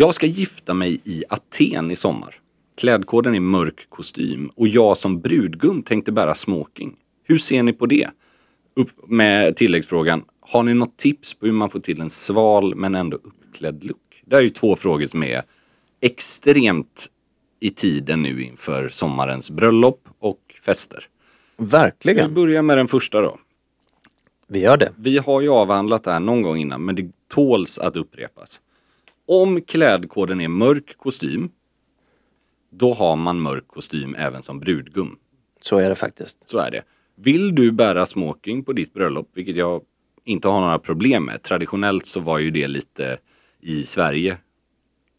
[0.00, 2.34] Jag ska gifta mig i Aten i sommar.
[2.76, 6.96] Klädkoden är mörk kostym och jag som brudgum tänkte bära smoking.
[7.24, 8.08] Hur ser ni på det?
[8.76, 12.94] Upp med tilläggsfrågan, har ni något tips på hur man får till en sval men
[12.94, 14.22] ändå uppklädd look?
[14.24, 15.42] Det är ju två frågor som är
[16.00, 17.08] extremt
[17.60, 21.04] i tiden nu inför sommarens bröllop och fester.
[21.56, 22.34] Vi Verkligen.
[22.34, 23.38] börjar med den första då.
[24.46, 24.92] Vi gör det.
[24.96, 28.60] Vi har ju avhandlat det här någon gång innan men det tåls att upprepas.
[29.28, 31.48] Om klädkoden är mörk kostym,
[32.70, 35.16] då har man mörk kostym även som brudgum.
[35.60, 36.38] Så är det faktiskt.
[36.46, 36.82] Så är det.
[37.16, 39.82] Vill du bära smoking på ditt bröllop, vilket jag
[40.24, 41.42] inte har några problem med.
[41.42, 43.18] Traditionellt så var ju det lite
[43.60, 44.36] i Sverige,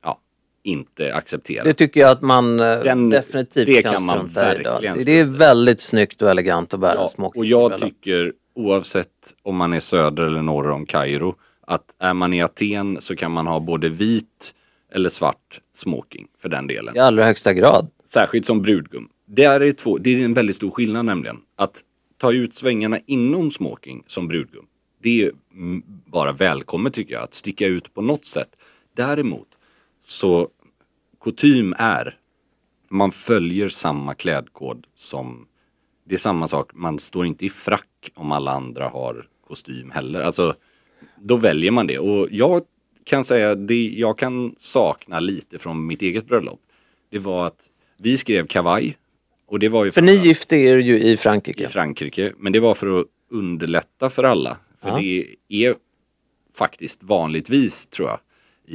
[0.04, 0.20] ja,
[0.64, 1.66] inte accepterat.
[1.66, 5.20] Det tycker jag att man eh, Den- definitivt det kan, kan man verkligen Det, det
[5.20, 7.40] är väldigt snyggt och elegant att bära Ja, smoking.
[7.40, 9.08] och jag tycker oavsett
[9.44, 11.36] om man är söder eller norr om Kairo
[11.70, 14.54] att är man i Aten så kan man ha både vit
[14.92, 16.96] eller svart smoking för den delen.
[16.96, 17.90] I allra högsta grad.
[18.06, 19.10] Särskilt som brudgum.
[19.26, 21.38] Det är, två, det är en väldigt stor skillnad nämligen.
[21.56, 21.82] Att
[22.18, 24.66] ta ut svängarna inom smoking som brudgum.
[25.02, 25.32] Det är
[26.12, 27.24] bara välkommet tycker jag.
[27.24, 28.50] Att sticka ut på något sätt.
[28.96, 29.48] Däremot
[30.04, 30.48] så
[31.24, 32.18] kutym är
[32.90, 35.48] man följer samma klädkod som
[36.06, 36.72] det är samma sak.
[36.74, 40.22] Man står inte i frack om alla andra har kostym heller.
[40.22, 40.56] Alltså
[41.16, 42.62] då väljer man det och jag
[43.04, 46.60] kan säga det jag kan sakna lite från mitt eget bröllop.
[47.12, 48.98] Det var att vi skrev kavaj
[49.48, 51.64] och det var ju För ni gifte er ju i Frankrike.
[51.64, 52.34] i Frankrike.
[52.38, 54.58] Men det var för att underlätta för alla.
[54.82, 54.98] För Ja.
[54.98, 55.76] det är
[56.58, 58.20] faktiskt vanligtvis tror jag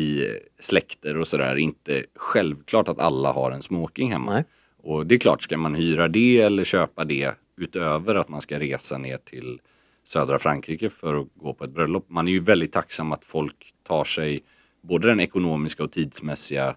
[0.03, 0.25] i
[0.61, 4.33] släkter och sådär inte självklart att alla har en smoking hemma.
[4.33, 4.45] Nej.
[4.83, 8.59] Och det är klart, ska man hyra det eller köpa det utöver att man ska
[8.59, 9.61] resa ner till
[10.05, 12.07] södra Frankrike för att gå på ett bröllop.
[12.11, 14.45] Man är ju väldigt tacksam att folk tar sig
[14.83, 16.77] både den ekonomiska och tidsmässiga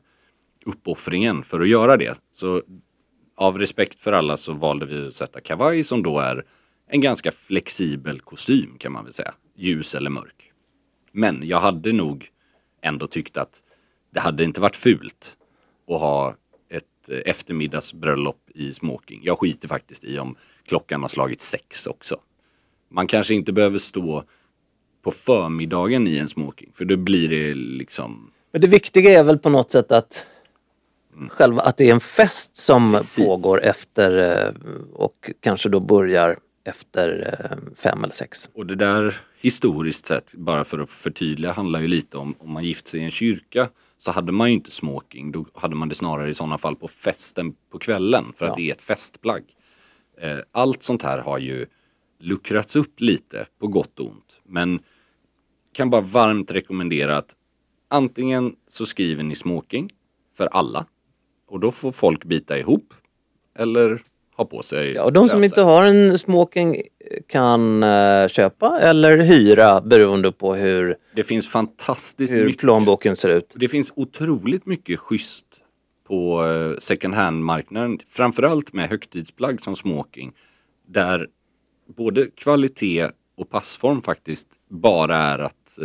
[0.66, 2.22] uppoffringen för att göra det.
[2.32, 2.62] Så
[3.36, 6.46] av respekt för alla så valde vi att sätta kavaj som då är
[6.90, 9.34] en ganska flexibel kostym kan man väl säga.
[9.56, 10.52] Ljus eller mörk.
[11.12, 12.30] Men jag hade nog
[12.82, 13.64] ändå tyckt att
[14.14, 15.38] det hade inte varit fult
[15.88, 16.36] att ha
[16.70, 19.20] ett eh, eftermiddagsbröllop i smoking.
[19.24, 20.36] Jag skiter faktiskt i om
[20.66, 22.20] klockan har slagit sex också.
[22.90, 24.24] Man kanske inte behöver stå
[25.04, 29.38] på förmiddagen i en smoking för då blir det liksom Men det viktiga är väl
[29.40, 30.26] på något sätt att
[31.30, 33.26] själva att det är en fest som Precis.
[33.26, 34.54] pågår efter eh,
[34.94, 38.50] och kanske då börjar efter eh, fem eller sex.
[38.54, 42.64] Och det där historiskt sett, bara för att förtydliga, handlar ju lite om om man
[42.64, 43.70] gift sig i en kyrka
[44.00, 45.32] så hade man ju inte smoking.
[45.32, 48.56] Då hade man det snarare i sådana fall på festen på kvällen för att Ja.
[48.56, 49.44] det är ett festplagg.
[50.22, 51.66] Eh, Allt sånt här har ju
[52.20, 54.42] luckrats upp lite på gott och ont.
[54.44, 54.80] Men
[55.74, 57.36] kan bara varmt rekommendera att
[57.88, 59.90] antingen så skriver ni smoking
[60.38, 60.86] för alla
[61.48, 62.94] och då får folk bita ihop
[63.56, 64.02] eller
[64.38, 66.82] ha på sig Ja, och de som inte har en smoking
[67.28, 73.30] kan eh, köpa eller hyra beroende på hur, Det finns fantastiskt hur mycket plånboken ser
[73.30, 73.54] ut.
[73.56, 75.46] Det finns otroligt mycket schysst
[76.08, 78.00] på eh, second hand-marknaden.
[78.10, 80.32] Framförallt med högtidsplagg som smoking.
[80.88, 81.28] Där
[81.96, 85.80] både kvalitet och passform faktiskt bara är att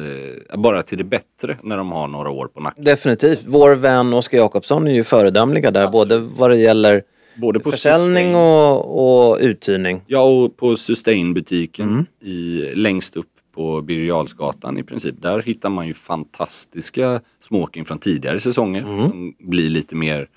[0.50, 2.84] eh, bara till det bättre när de har några år på nacken.
[2.84, 3.44] Definitivt.
[3.46, 7.02] Vår vän Oskar Jakobsson är ju föredömliga där både vad det gäller
[7.36, 10.02] Både på försäljning Sustain- och, och uthyrning.
[10.06, 12.06] Ja, och på Sustain-butiken Mm.
[12.20, 15.22] i, längst upp på Birger i princip.
[15.22, 18.82] Där hittar man ju fantastiska smoking från tidigare säsonger.
[18.82, 19.10] Mm.
[19.10, 20.28] Som blir lite mer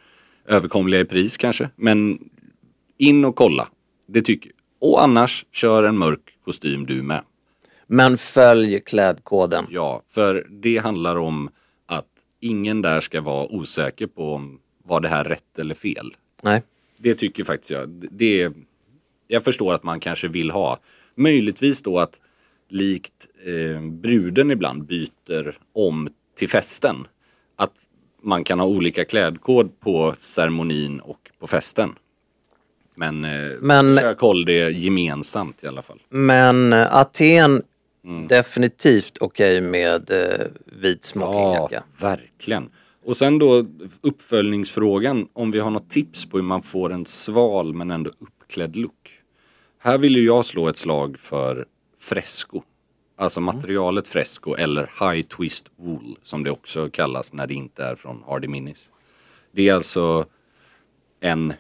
[0.48, 1.70] överkomliga i pris kanske.
[1.76, 2.20] Men
[2.98, 3.68] in och kolla.
[4.08, 4.52] Det tycker.
[4.86, 7.24] Och annars, kör en mörk kostym du med.
[7.88, 9.66] Men följ klädkoden.
[9.70, 11.50] Ja, för det handlar om
[11.86, 12.08] att
[12.40, 16.16] ingen där ska vara osäker på om var det här rätt eller fel.
[16.42, 16.64] Nej.
[16.98, 17.90] Det tycker faktiskt jag.
[18.12, 18.52] Det
[19.28, 20.80] jag förstår att man kanske vill ha.
[21.16, 22.20] Möjligtvis då att
[22.70, 27.08] likt eh, bruden ibland byter om till festen.
[27.56, 27.76] Att
[28.22, 31.96] man kan ha olika klädkod på ceremonin och på festen.
[32.98, 36.00] Men, eh, Men- försök håll det gemensamt i alla fall.
[36.10, 37.64] Men eh, Aten
[38.06, 38.28] Mm.
[38.28, 41.84] definitivt okej med eh, vit Ja, smokingjacka.
[42.02, 42.70] verkligen.
[43.06, 43.66] Och sen då
[44.02, 48.76] uppföljningsfrågan om vi har något tips på hur man får en sval men ändå uppklädd
[48.76, 49.22] look.
[49.80, 51.66] Här vill ju jag slå ett slag för
[52.00, 52.62] fresco.
[53.18, 57.96] Alltså materialet fresco eller high twist wool som det också kallas när det inte är
[57.96, 58.90] från Hardy Minis.
[59.52, 60.26] Det är alltså
[61.20, 61.54] en,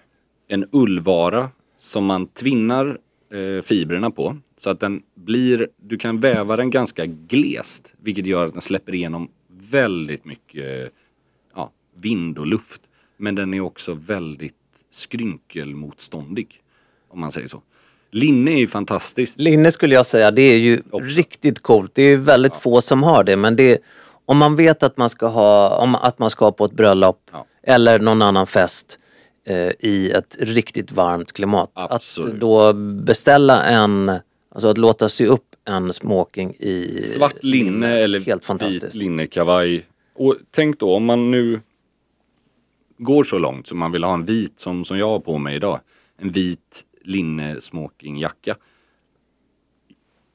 [0.47, 2.97] en ullvara som man tvinnar
[3.33, 8.45] eh, fibrerna på så att den blir, du kan väva den ganska glest vilket gör
[8.45, 9.29] att den släpper igenom
[9.71, 10.93] väldigt mycket
[11.95, 12.81] vind och luft.
[13.17, 14.55] Men den är också väldigt
[14.91, 16.61] skrynkelmotståndig.
[17.09, 17.61] Om man säger så.
[18.11, 19.39] Linne är ju fantastiskt.
[19.39, 21.91] Linne skulle jag säga, det är ju riktigt coolt.
[21.95, 23.79] Det är ju väldigt få som har det men det
[24.25, 27.31] om man vet att man ska ha, om, att man ska på ett bröllop
[27.63, 28.99] eller någon annan fest
[29.45, 31.71] eh, i ett riktigt varmt klimat.
[31.73, 32.33] Absolut.
[32.33, 34.09] Att då beställa en,
[34.49, 39.85] alltså att låta sy upp en smoking i Svart linne eller helt vit linnekavaj.
[40.15, 41.61] Och tänk då om man nu
[42.97, 45.55] går så långt som man vill ha en vit som, som jag har på mig
[45.55, 45.79] idag.
[46.17, 48.55] En vit linne smokingjacka.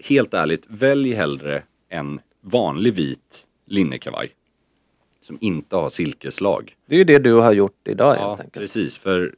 [0.05, 4.29] Helt ärligt, välj hellre en vanlig vit linnekavaj.
[5.23, 6.77] Som inte har silkeslag.
[6.87, 8.53] Det är ju det du har gjort idag Ja, helt enkelt.
[8.63, 8.97] precis.
[8.99, 9.35] För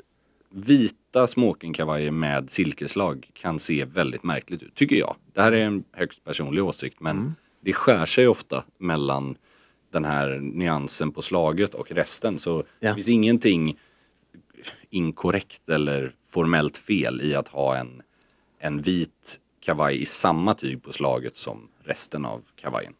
[0.51, 5.17] vita smokingkavajer med silkeslag kan se väldigt märkligt ut, tycker jag.
[5.33, 7.33] Det här är en högst personlig åsikt, men Mm.
[7.61, 9.37] det skär sig ofta mellan
[9.93, 12.39] den här nyansen på slaget och resten.
[12.39, 12.89] Så Ja.
[12.89, 13.79] det finns ingenting
[14.91, 18.03] inkorrekt eller formellt fel i att ha en,
[18.59, 22.93] en vit kavaj i samma tyg på slaget som resten av kavajen.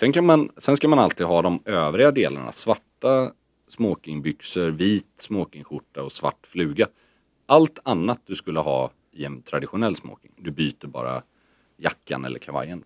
[0.00, 2.52] Sen, kan man, sen ska man alltid ha de övriga delarna.
[2.52, 3.32] Svarta
[3.68, 6.86] smokingbyxor, vit smokingskjorta och svart fluga.
[7.46, 10.32] Allt annat du skulle ha i en traditionell smoking.
[10.36, 11.22] Du byter bara
[11.76, 12.84] jackan eller kavajen.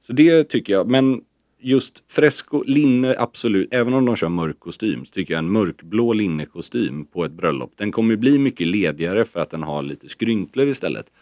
[0.00, 0.90] Så det tycker jag.
[0.90, 1.24] Men
[1.60, 3.68] just fresco, linne absolut.
[3.70, 7.72] Även om de kör mörk kostym så tycker jag en mörkblå linnekostym på ett bröllop.
[7.76, 11.12] Den kommer bli mycket ledigare för att den har lite skrynklor istället.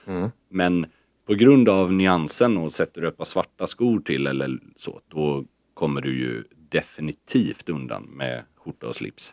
[0.48, 0.86] Men
[1.26, 5.44] på grund av nyansen och sätter du ett par svarta skor till eller så, då
[5.74, 9.32] kommer du ju definitivt undan med skjorta och slips.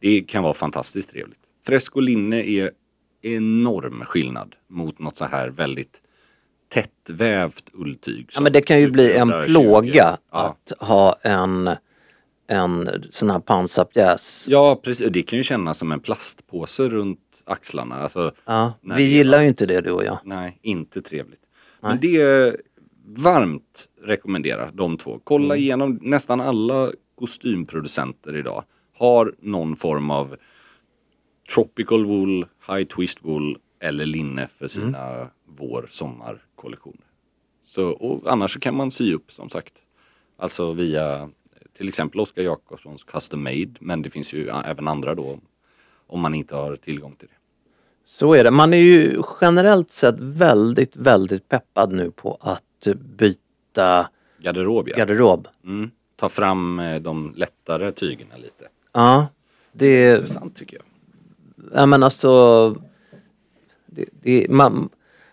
[0.00, 1.38] Det kan vara fantastiskt trevligt.
[1.66, 2.70] Fresco linne är
[3.22, 6.02] enorm skillnad mot något så här väldigt
[6.68, 8.30] tättvävt ulltyg.
[8.34, 9.52] Ja, men det kan ju bli en 120.
[9.52, 10.38] plåga Ja.
[10.46, 11.70] att ha en,
[12.46, 14.46] en sån här pansarpjäs.
[14.48, 15.12] Ja, precis.
[15.12, 17.94] Det kan ju kännas som en plastpåse runt axlarna.
[17.94, 20.18] Alltså, Ja, vi gillar ju inte det du och jag.
[20.24, 21.40] Nej, inte trevligt.
[21.80, 22.56] Men det är
[23.04, 25.20] varmt rekommendera de två.
[25.24, 25.58] Kolla Mm.
[25.64, 28.64] igenom nästan alla kostymproducenter idag.
[28.98, 30.36] Har någon form av
[31.54, 35.28] tropical wool, high twist wool eller linne för sina Mm.
[35.46, 37.04] vår sommarkollektioner.
[37.66, 39.74] Så, och annars så kan man sy upp som sagt.
[40.36, 41.30] Alltså via
[41.76, 43.74] till exempel Oskar Jakobssons custom made.
[43.80, 45.38] Men det finns ju även andra då
[46.06, 47.34] om man inte har tillgång till det.
[48.10, 48.50] Så är det.
[48.50, 54.96] Man är ju generellt sett väldigt, väldigt peppad nu på att byta Garderob ja.
[54.96, 55.48] garderob.
[55.64, 55.90] Mm.
[56.16, 58.68] Ta fram eh, de lättare tygerna lite.
[58.92, 59.26] Ja,
[59.72, 60.84] det, Intressant tycker jag.
[61.74, 62.70] ja men alltså,
[63.86, 64.88] det, det, man,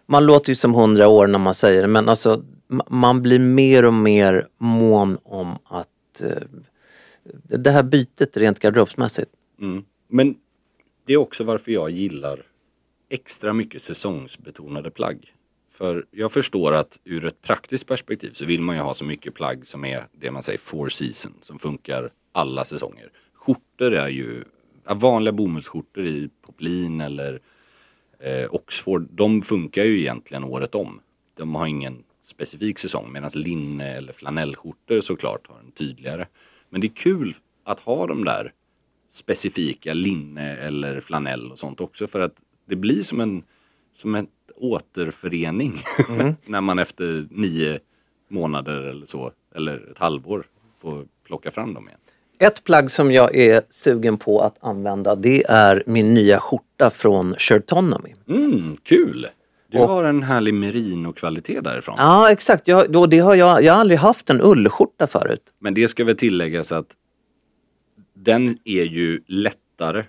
[0.05, 3.39] man låter ju som hundra år när man säger det men alltså ma- man blir
[3.39, 6.43] mer och mer mån om att eh,
[7.43, 9.31] det här bytet rent garderobsmässigt.
[9.61, 9.83] Mm.
[10.07, 10.35] Men
[11.05, 12.39] det är också varför jag gillar
[13.09, 15.33] extra mycket säsongsbetonade plagg.
[15.71, 19.33] För jag förstår att ur ett praktiskt perspektiv så vill man ju ha så mycket
[19.33, 23.11] plagg som är det man säger four season, som funkar alla säsonger.
[23.33, 24.43] Skjortor är ju,
[24.89, 27.39] vanliga bomullsskjortor i poplin eller
[28.19, 31.01] eh, Oxford, de funkar ju egentligen året om.
[31.33, 36.27] De har ingen specifik säsong medan linne eller flanellskjortor såklart har en tydligare.
[36.69, 37.33] Men det är kul
[37.63, 38.53] att ha de där
[39.09, 42.35] specifika linne eller flanell och sånt också för att
[42.65, 43.43] det blir som en
[43.93, 45.73] som en återförening
[46.45, 47.79] när man efter nio
[48.29, 50.45] månader eller så eller ett halvår
[50.81, 51.99] får plocka fram dem igen.
[52.39, 57.35] Ett plagg som jag är sugen på att använda det är min nya skjorta från
[57.37, 58.13] Shirtonomy.
[58.29, 59.27] Mm, kul!
[59.71, 61.95] Du Och- har en härlig merino-kvalitet därifrån.
[61.97, 65.41] Ja exakt, jag, då, det har jag, jag har aldrig haft en ullskjorta förut.
[65.59, 66.87] Men det ska väl tilläggas att
[68.13, 70.03] den är ju lättare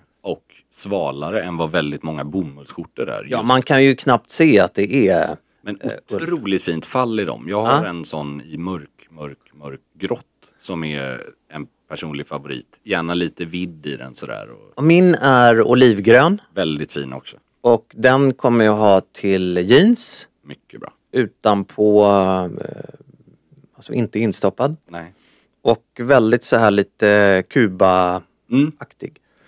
[0.77, 3.23] svalare än vad väldigt många bomullsskjortor är.
[3.29, 5.37] Ja, Just- man kan ju knappt se att det är...
[5.61, 5.79] Men
[6.11, 7.45] otroligt fint fall i dem.
[7.49, 7.89] Jag har Ja.
[7.89, 10.23] en sån i mörk, mörk, mörk grått
[10.59, 11.21] som är
[11.51, 12.79] en personlig favorit.
[12.83, 17.37] Gärna lite vidd i den sådär och Och Min är olivgrön väldigt fin också.
[17.61, 20.93] och den kommer jag ha till jeans Mycket bra.
[21.11, 22.05] utanpå,
[22.61, 22.95] eh,
[23.75, 24.77] alltså inte instoppad.
[24.89, 25.13] Nej.
[25.61, 28.21] Och väldigt så här lite Kuba-aktig.
[28.51, 28.71] Mm,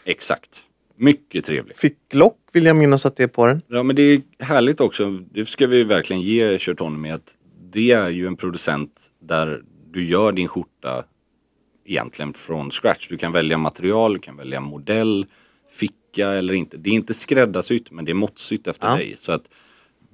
[0.05, 0.59] exakt.
[0.99, 1.77] Mycket trevligt.
[1.77, 3.61] Ficklock vill jag minnas att det är på den.
[3.67, 5.09] Ja men det är härligt också.
[5.31, 7.37] Det ska vi verkligen ge Shirton med att
[7.71, 8.91] det är ju en producent
[9.21, 11.03] där du gör din skjorta
[11.85, 13.07] egentligen från scratch.
[13.07, 15.25] Du kan välja material, du kan välja modell,
[15.71, 16.77] ficka eller inte.
[16.77, 18.95] Det är inte skräddarsytt men det är måttsytt efter Ja.
[18.95, 19.15] dig.
[19.17, 19.43] Så att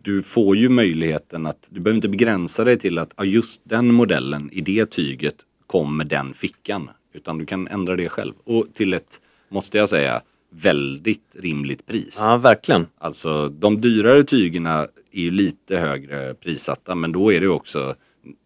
[0.01, 3.93] du får ju möjligheten att, du behöver inte begränsa dig till att ja, just den
[3.93, 5.35] modellen i det tyget
[5.67, 6.89] kommer den fickan.
[7.13, 8.33] Utan du kan ändra det själv.
[8.43, 10.21] Och till ett, måste jag säga,
[10.61, 12.19] väldigt rimligt pris.
[12.21, 12.87] Ja, verkligen.
[12.97, 17.95] Alltså de dyrare tygerna är ju lite högre prissatta men då är det ju också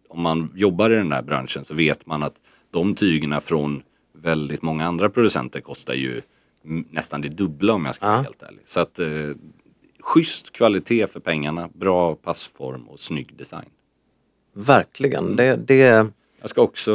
[0.08, 2.34] om man jobbar i den här branschen så vet man att
[2.70, 3.82] de tygerna från
[4.12, 6.22] väldigt många andra producenter kostar ju
[6.90, 8.60] nästan det dubbla om jag ska vara helt ärlig.
[8.64, 9.08] Så att eh,
[10.00, 13.68] schysst kvalitet för pengarna, bra passform och snygg design.
[14.52, 15.36] Verkligen.
[15.36, 16.06] Det, det,
[16.40, 16.92] Jag ska också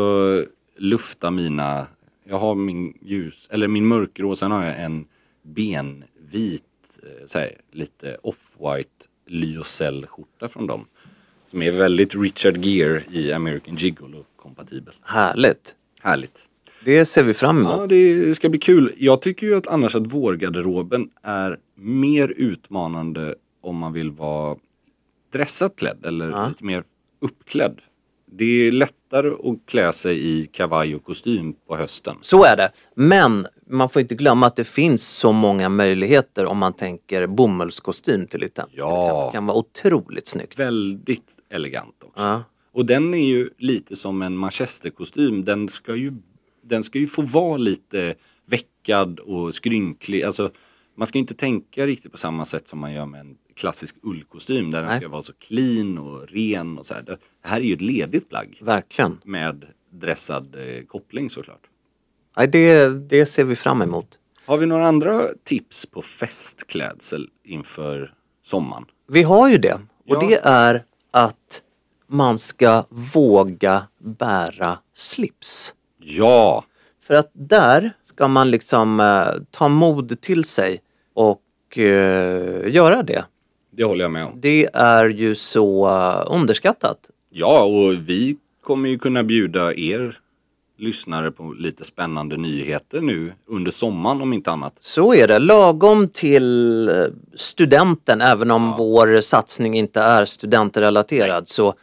[0.78, 1.88] lufta mina,
[2.28, 5.06] jag har min ljus, eller min mörkgrå, sen har jag en
[5.44, 6.64] benvit,
[7.04, 8.88] eh, så här, lite off-white
[9.28, 10.86] lyocell-skjorta från dem.
[11.46, 14.94] Som är väldigt Richard Gere i American Gigolo-kompatibel.
[15.02, 15.76] härligt.
[16.02, 16.50] Härligt.
[16.86, 17.72] Det ser vi fram emot.
[17.72, 18.94] Ja, det ska bli kul.
[18.98, 24.58] Jag tycker ju att annars att vårgarderoben är mer utmanande om man vill vara
[25.32, 26.84] dressat klädd eller lite mer
[27.22, 27.82] uppklädd.
[28.38, 32.16] Det är lättare att klä sig i kavaj och kostym på hösten.
[32.22, 32.72] Så är det.
[32.96, 38.28] Men man får inte glömma att det finns så många möjligheter om man tänker bomullskostym
[38.28, 38.78] till exempel.
[38.78, 39.26] Ja.
[39.26, 40.60] Det kan vara otroligt snyggt.
[40.60, 42.28] Väldigt elegant också.
[42.28, 42.44] Ja.
[42.74, 45.46] Och den är ju lite som en manchesterkostym.
[45.46, 46.14] Den ska ju,
[46.64, 48.16] den ska ju få vara lite
[48.46, 50.24] veckad och skrynklig.
[50.24, 50.50] Alltså,
[50.98, 54.72] man ska inte tänka riktigt på samma sätt som man gör med en klassisk ullkostym
[54.72, 55.00] där den Nej.
[55.00, 57.02] ska vara så clean och ren och så här.
[57.02, 59.18] Det här är ju ett ledigt plagg Verkligen.
[59.24, 61.62] med dressad eh, koppling såklart.
[62.38, 64.20] Nej, det, det ser vi fram emot.
[64.46, 68.86] Har vi några andra tips på festklädsel inför sommaren?
[69.08, 69.74] Vi har ju det.
[69.74, 69.80] Och
[70.24, 70.28] Ja.
[70.28, 71.62] det är att
[72.08, 75.74] man ska våga bära slips.
[76.00, 76.66] Ja,
[77.02, 80.82] För att där ska man liksom eh, ta mod till sig
[81.14, 83.26] och eh, göra det.
[83.78, 84.32] Det håller jag med om.
[84.42, 86.98] Det är ju så eh, underskattat.
[87.30, 90.18] Ja, och vi kommer ju kunna bjuda er
[90.78, 94.78] lyssnare på lite spännande nyheter nu under sommaren om inte annat.
[94.82, 95.40] Så är det.
[95.40, 97.04] Lagom till eh,
[97.36, 101.48] studenten, även om vår satsning inte är studentrelaterad.
[101.48, 101.74] Så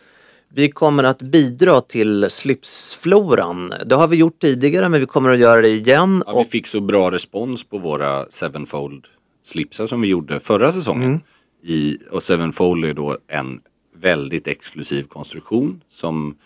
[0.55, 3.75] vi kommer att bidra till slipsfloran.
[3.87, 6.23] Det har vi gjort tidigare men vi kommer att göra det igen.
[6.27, 9.07] Ja, vi fick så bra respons på våra Sevenfold
[9.45, 11.21] slipsar som vi gjorde förra säsongen.
[11.63, 13.61] I, och Sevenfold är då en
[13.97, 16.37] väldigt exklusiv konstruktion som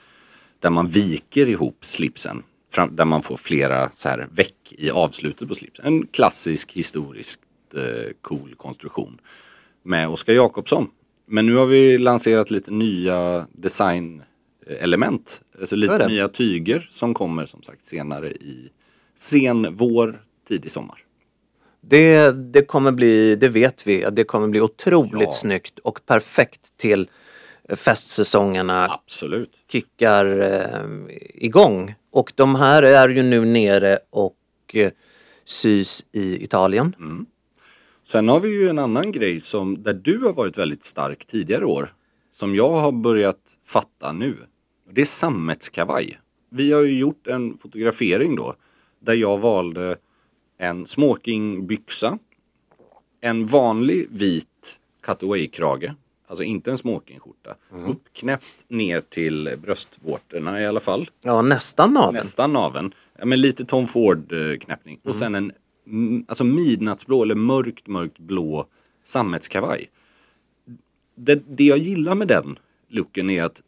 [0.61, 2.43] där man viker ihop slipsen.
[2.73, 5.87] Fram, där man får flera så här veck i avslutet på slipsen.
[5.87, 7.41] En klassisk historiskt
[7.75, 9.19] eh, cool konstruktion.
[9.83, 10.89] Med Oskar Jakobsson.
[11.27, 15.43] Men nu har vi lanserat lite nya designelement.
[15.61, 16.09] Alltså Så är lite det.
[16.09, 18.71] nya tyger som kommer som sagt senare i
[19.15, 20.99] sen vår, tidig sommar.
[21.89, 25.33] Det, det kommer bli, det vet vi, att det kommer bli otroligt Ja.
[25.33, 27.11] snyggt och perfekt till
[27.69, 29.51] festsäsongerna Absolut.
[29.73, 30.81] kickar eh,
[31.35, 31.95] igång.
[32.11, 34.37] Och de här är ju nu nere och
[34.73, 34.91] eh,
[35.45, 36.97] sys i Italien.
[38.05, 41.65] Sen har vi ju en annan grej som där du har varit väldigt stark tidigare
[41.65, 41.93] år.
[42.33, 44.37] Som jag har börjat fatta nu.
[44.93, 46.19] Det är sammetskavaj.
[46.51, 48.55] Vi har ju gjort en fotografering då.
[49.01, 49.97] Där jag valde
[50.59, 52.19] en smokingbyxa.
[53.21, 55.95] En vanlig vit cutaway-krage.
[56.27, 57.55] Alltså inte en smokingskjorta.
[57.87, 61.09] Uppknäppt ner till bröstvårtorna i alla fall.
[61.23, 62.15] Ja, nästan naveln.
[62.15, 62.95] Nästan naveln.
[63.19, 65.01] Ja, men lite Tom Ford-knäppning.
[65.05, 65.53] Och sen en
[65.87, 68.67] mm, alltså midnattsblå eller mörkt, mörkt blå
[69.05, 69.91] sammetskavaj.
[71.15, 73.63] Det, det jag gillar med den looken är att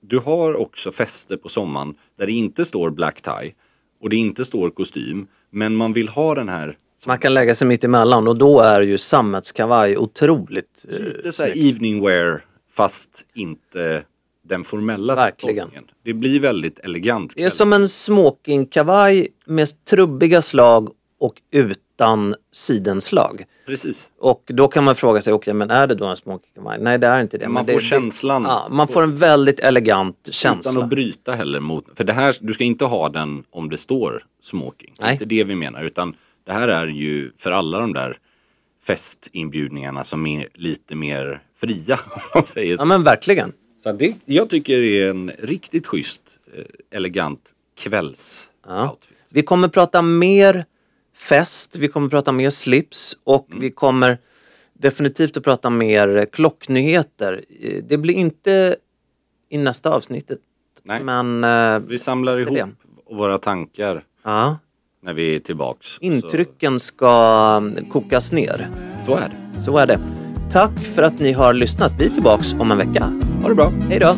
[0.00, 3.54] du har också fester på sommaren där det inte står black tie
[4.00, 5.26] och det inte står kostym.
[5.50, 6.76] Men man vill ha den här
[7.06, 11.42] Man kan lägga sig mitt emellan och då är ju sammetskavaj otroligt eh, lite så
[11.42, 11.74] här snyggt.
[11.76, 12.40] evening wear
[12.76, 14.02] fast inte
[14.48, 15.56] den formella Verkligen.
[15.56, 15.90] tolkningen.
[16.04, 17.32] Det blir väldigt elegant.
[17.36, 20.88] Det är som en smokingkavaj med trubbiga slag
[21.20, 23.44] och utan sidenslag.
[23.66, 24.10] Precis.
[24.18, 26.78] Och då kan man fråga sig, okej men är det då en smokingkavaj?
[26.80, 27.48] Nej det är inte det.
[27.48, 28.42] Man Men får det, känslan.
[28.42, 30.70] Det, ja, man får en väldigt elegant känsla.
[30.70, 33.76] Utan att bryta heller mot, för det här, du ska inte ha den om det
[33.76, 34.94] står smoking.
[34.96, 35.12] Det är Nej.
[35.12, 36.14] inte det vi menar, utan
[36.44, 38.16] det här är ju för alla de där
[38.82, 41.98] festinbjudningarna som är lite mer fria.
[42.34, 42.80] Man säger så.
[42.82, 43.52] Ja men verkligen.
[43.82, 46.22] så det, jag tycker det är en riktigt schysst,
[46.56, 46.64] eh,
[46.96, 47.40] elegant
[47.76, 48.96] kvälls Ja.
[49.28, 50.64] Vi kommer prata mer
[51.18, 53.60] fest, vi kommer prata mer slips och Mm.
[53.60, 54.18] vi kommer
[54.72, 57.44] definitivt att prata mer klocknyheter.
[57.60, 58.76] Eh, Det blir inte
[59.50, 60.38] i nästa avsnittet.
[60.82, 61.02] Nej.
[61.04, 62.58] Men eh, Vi samlar För det.
[62.58, 62.70] ihop
[63.10, 64.58] våra tankar ja,
[65.02, 65.98] när vi är tillbaks.
[66.00, 67.62] intrycken ska
[67.92, 68.68] kokas ner.
[69.06, 69.62] Så, så är det.
[69.64, 70.00] Så är det.
[70.52, 71.92] Tack för att ni har lyssnat.
[71.98, 73.12] Vi är tillbaks om en vecka.
[73.42, 73.72] Ha det bra.
[73.88, 74.16] Hej då!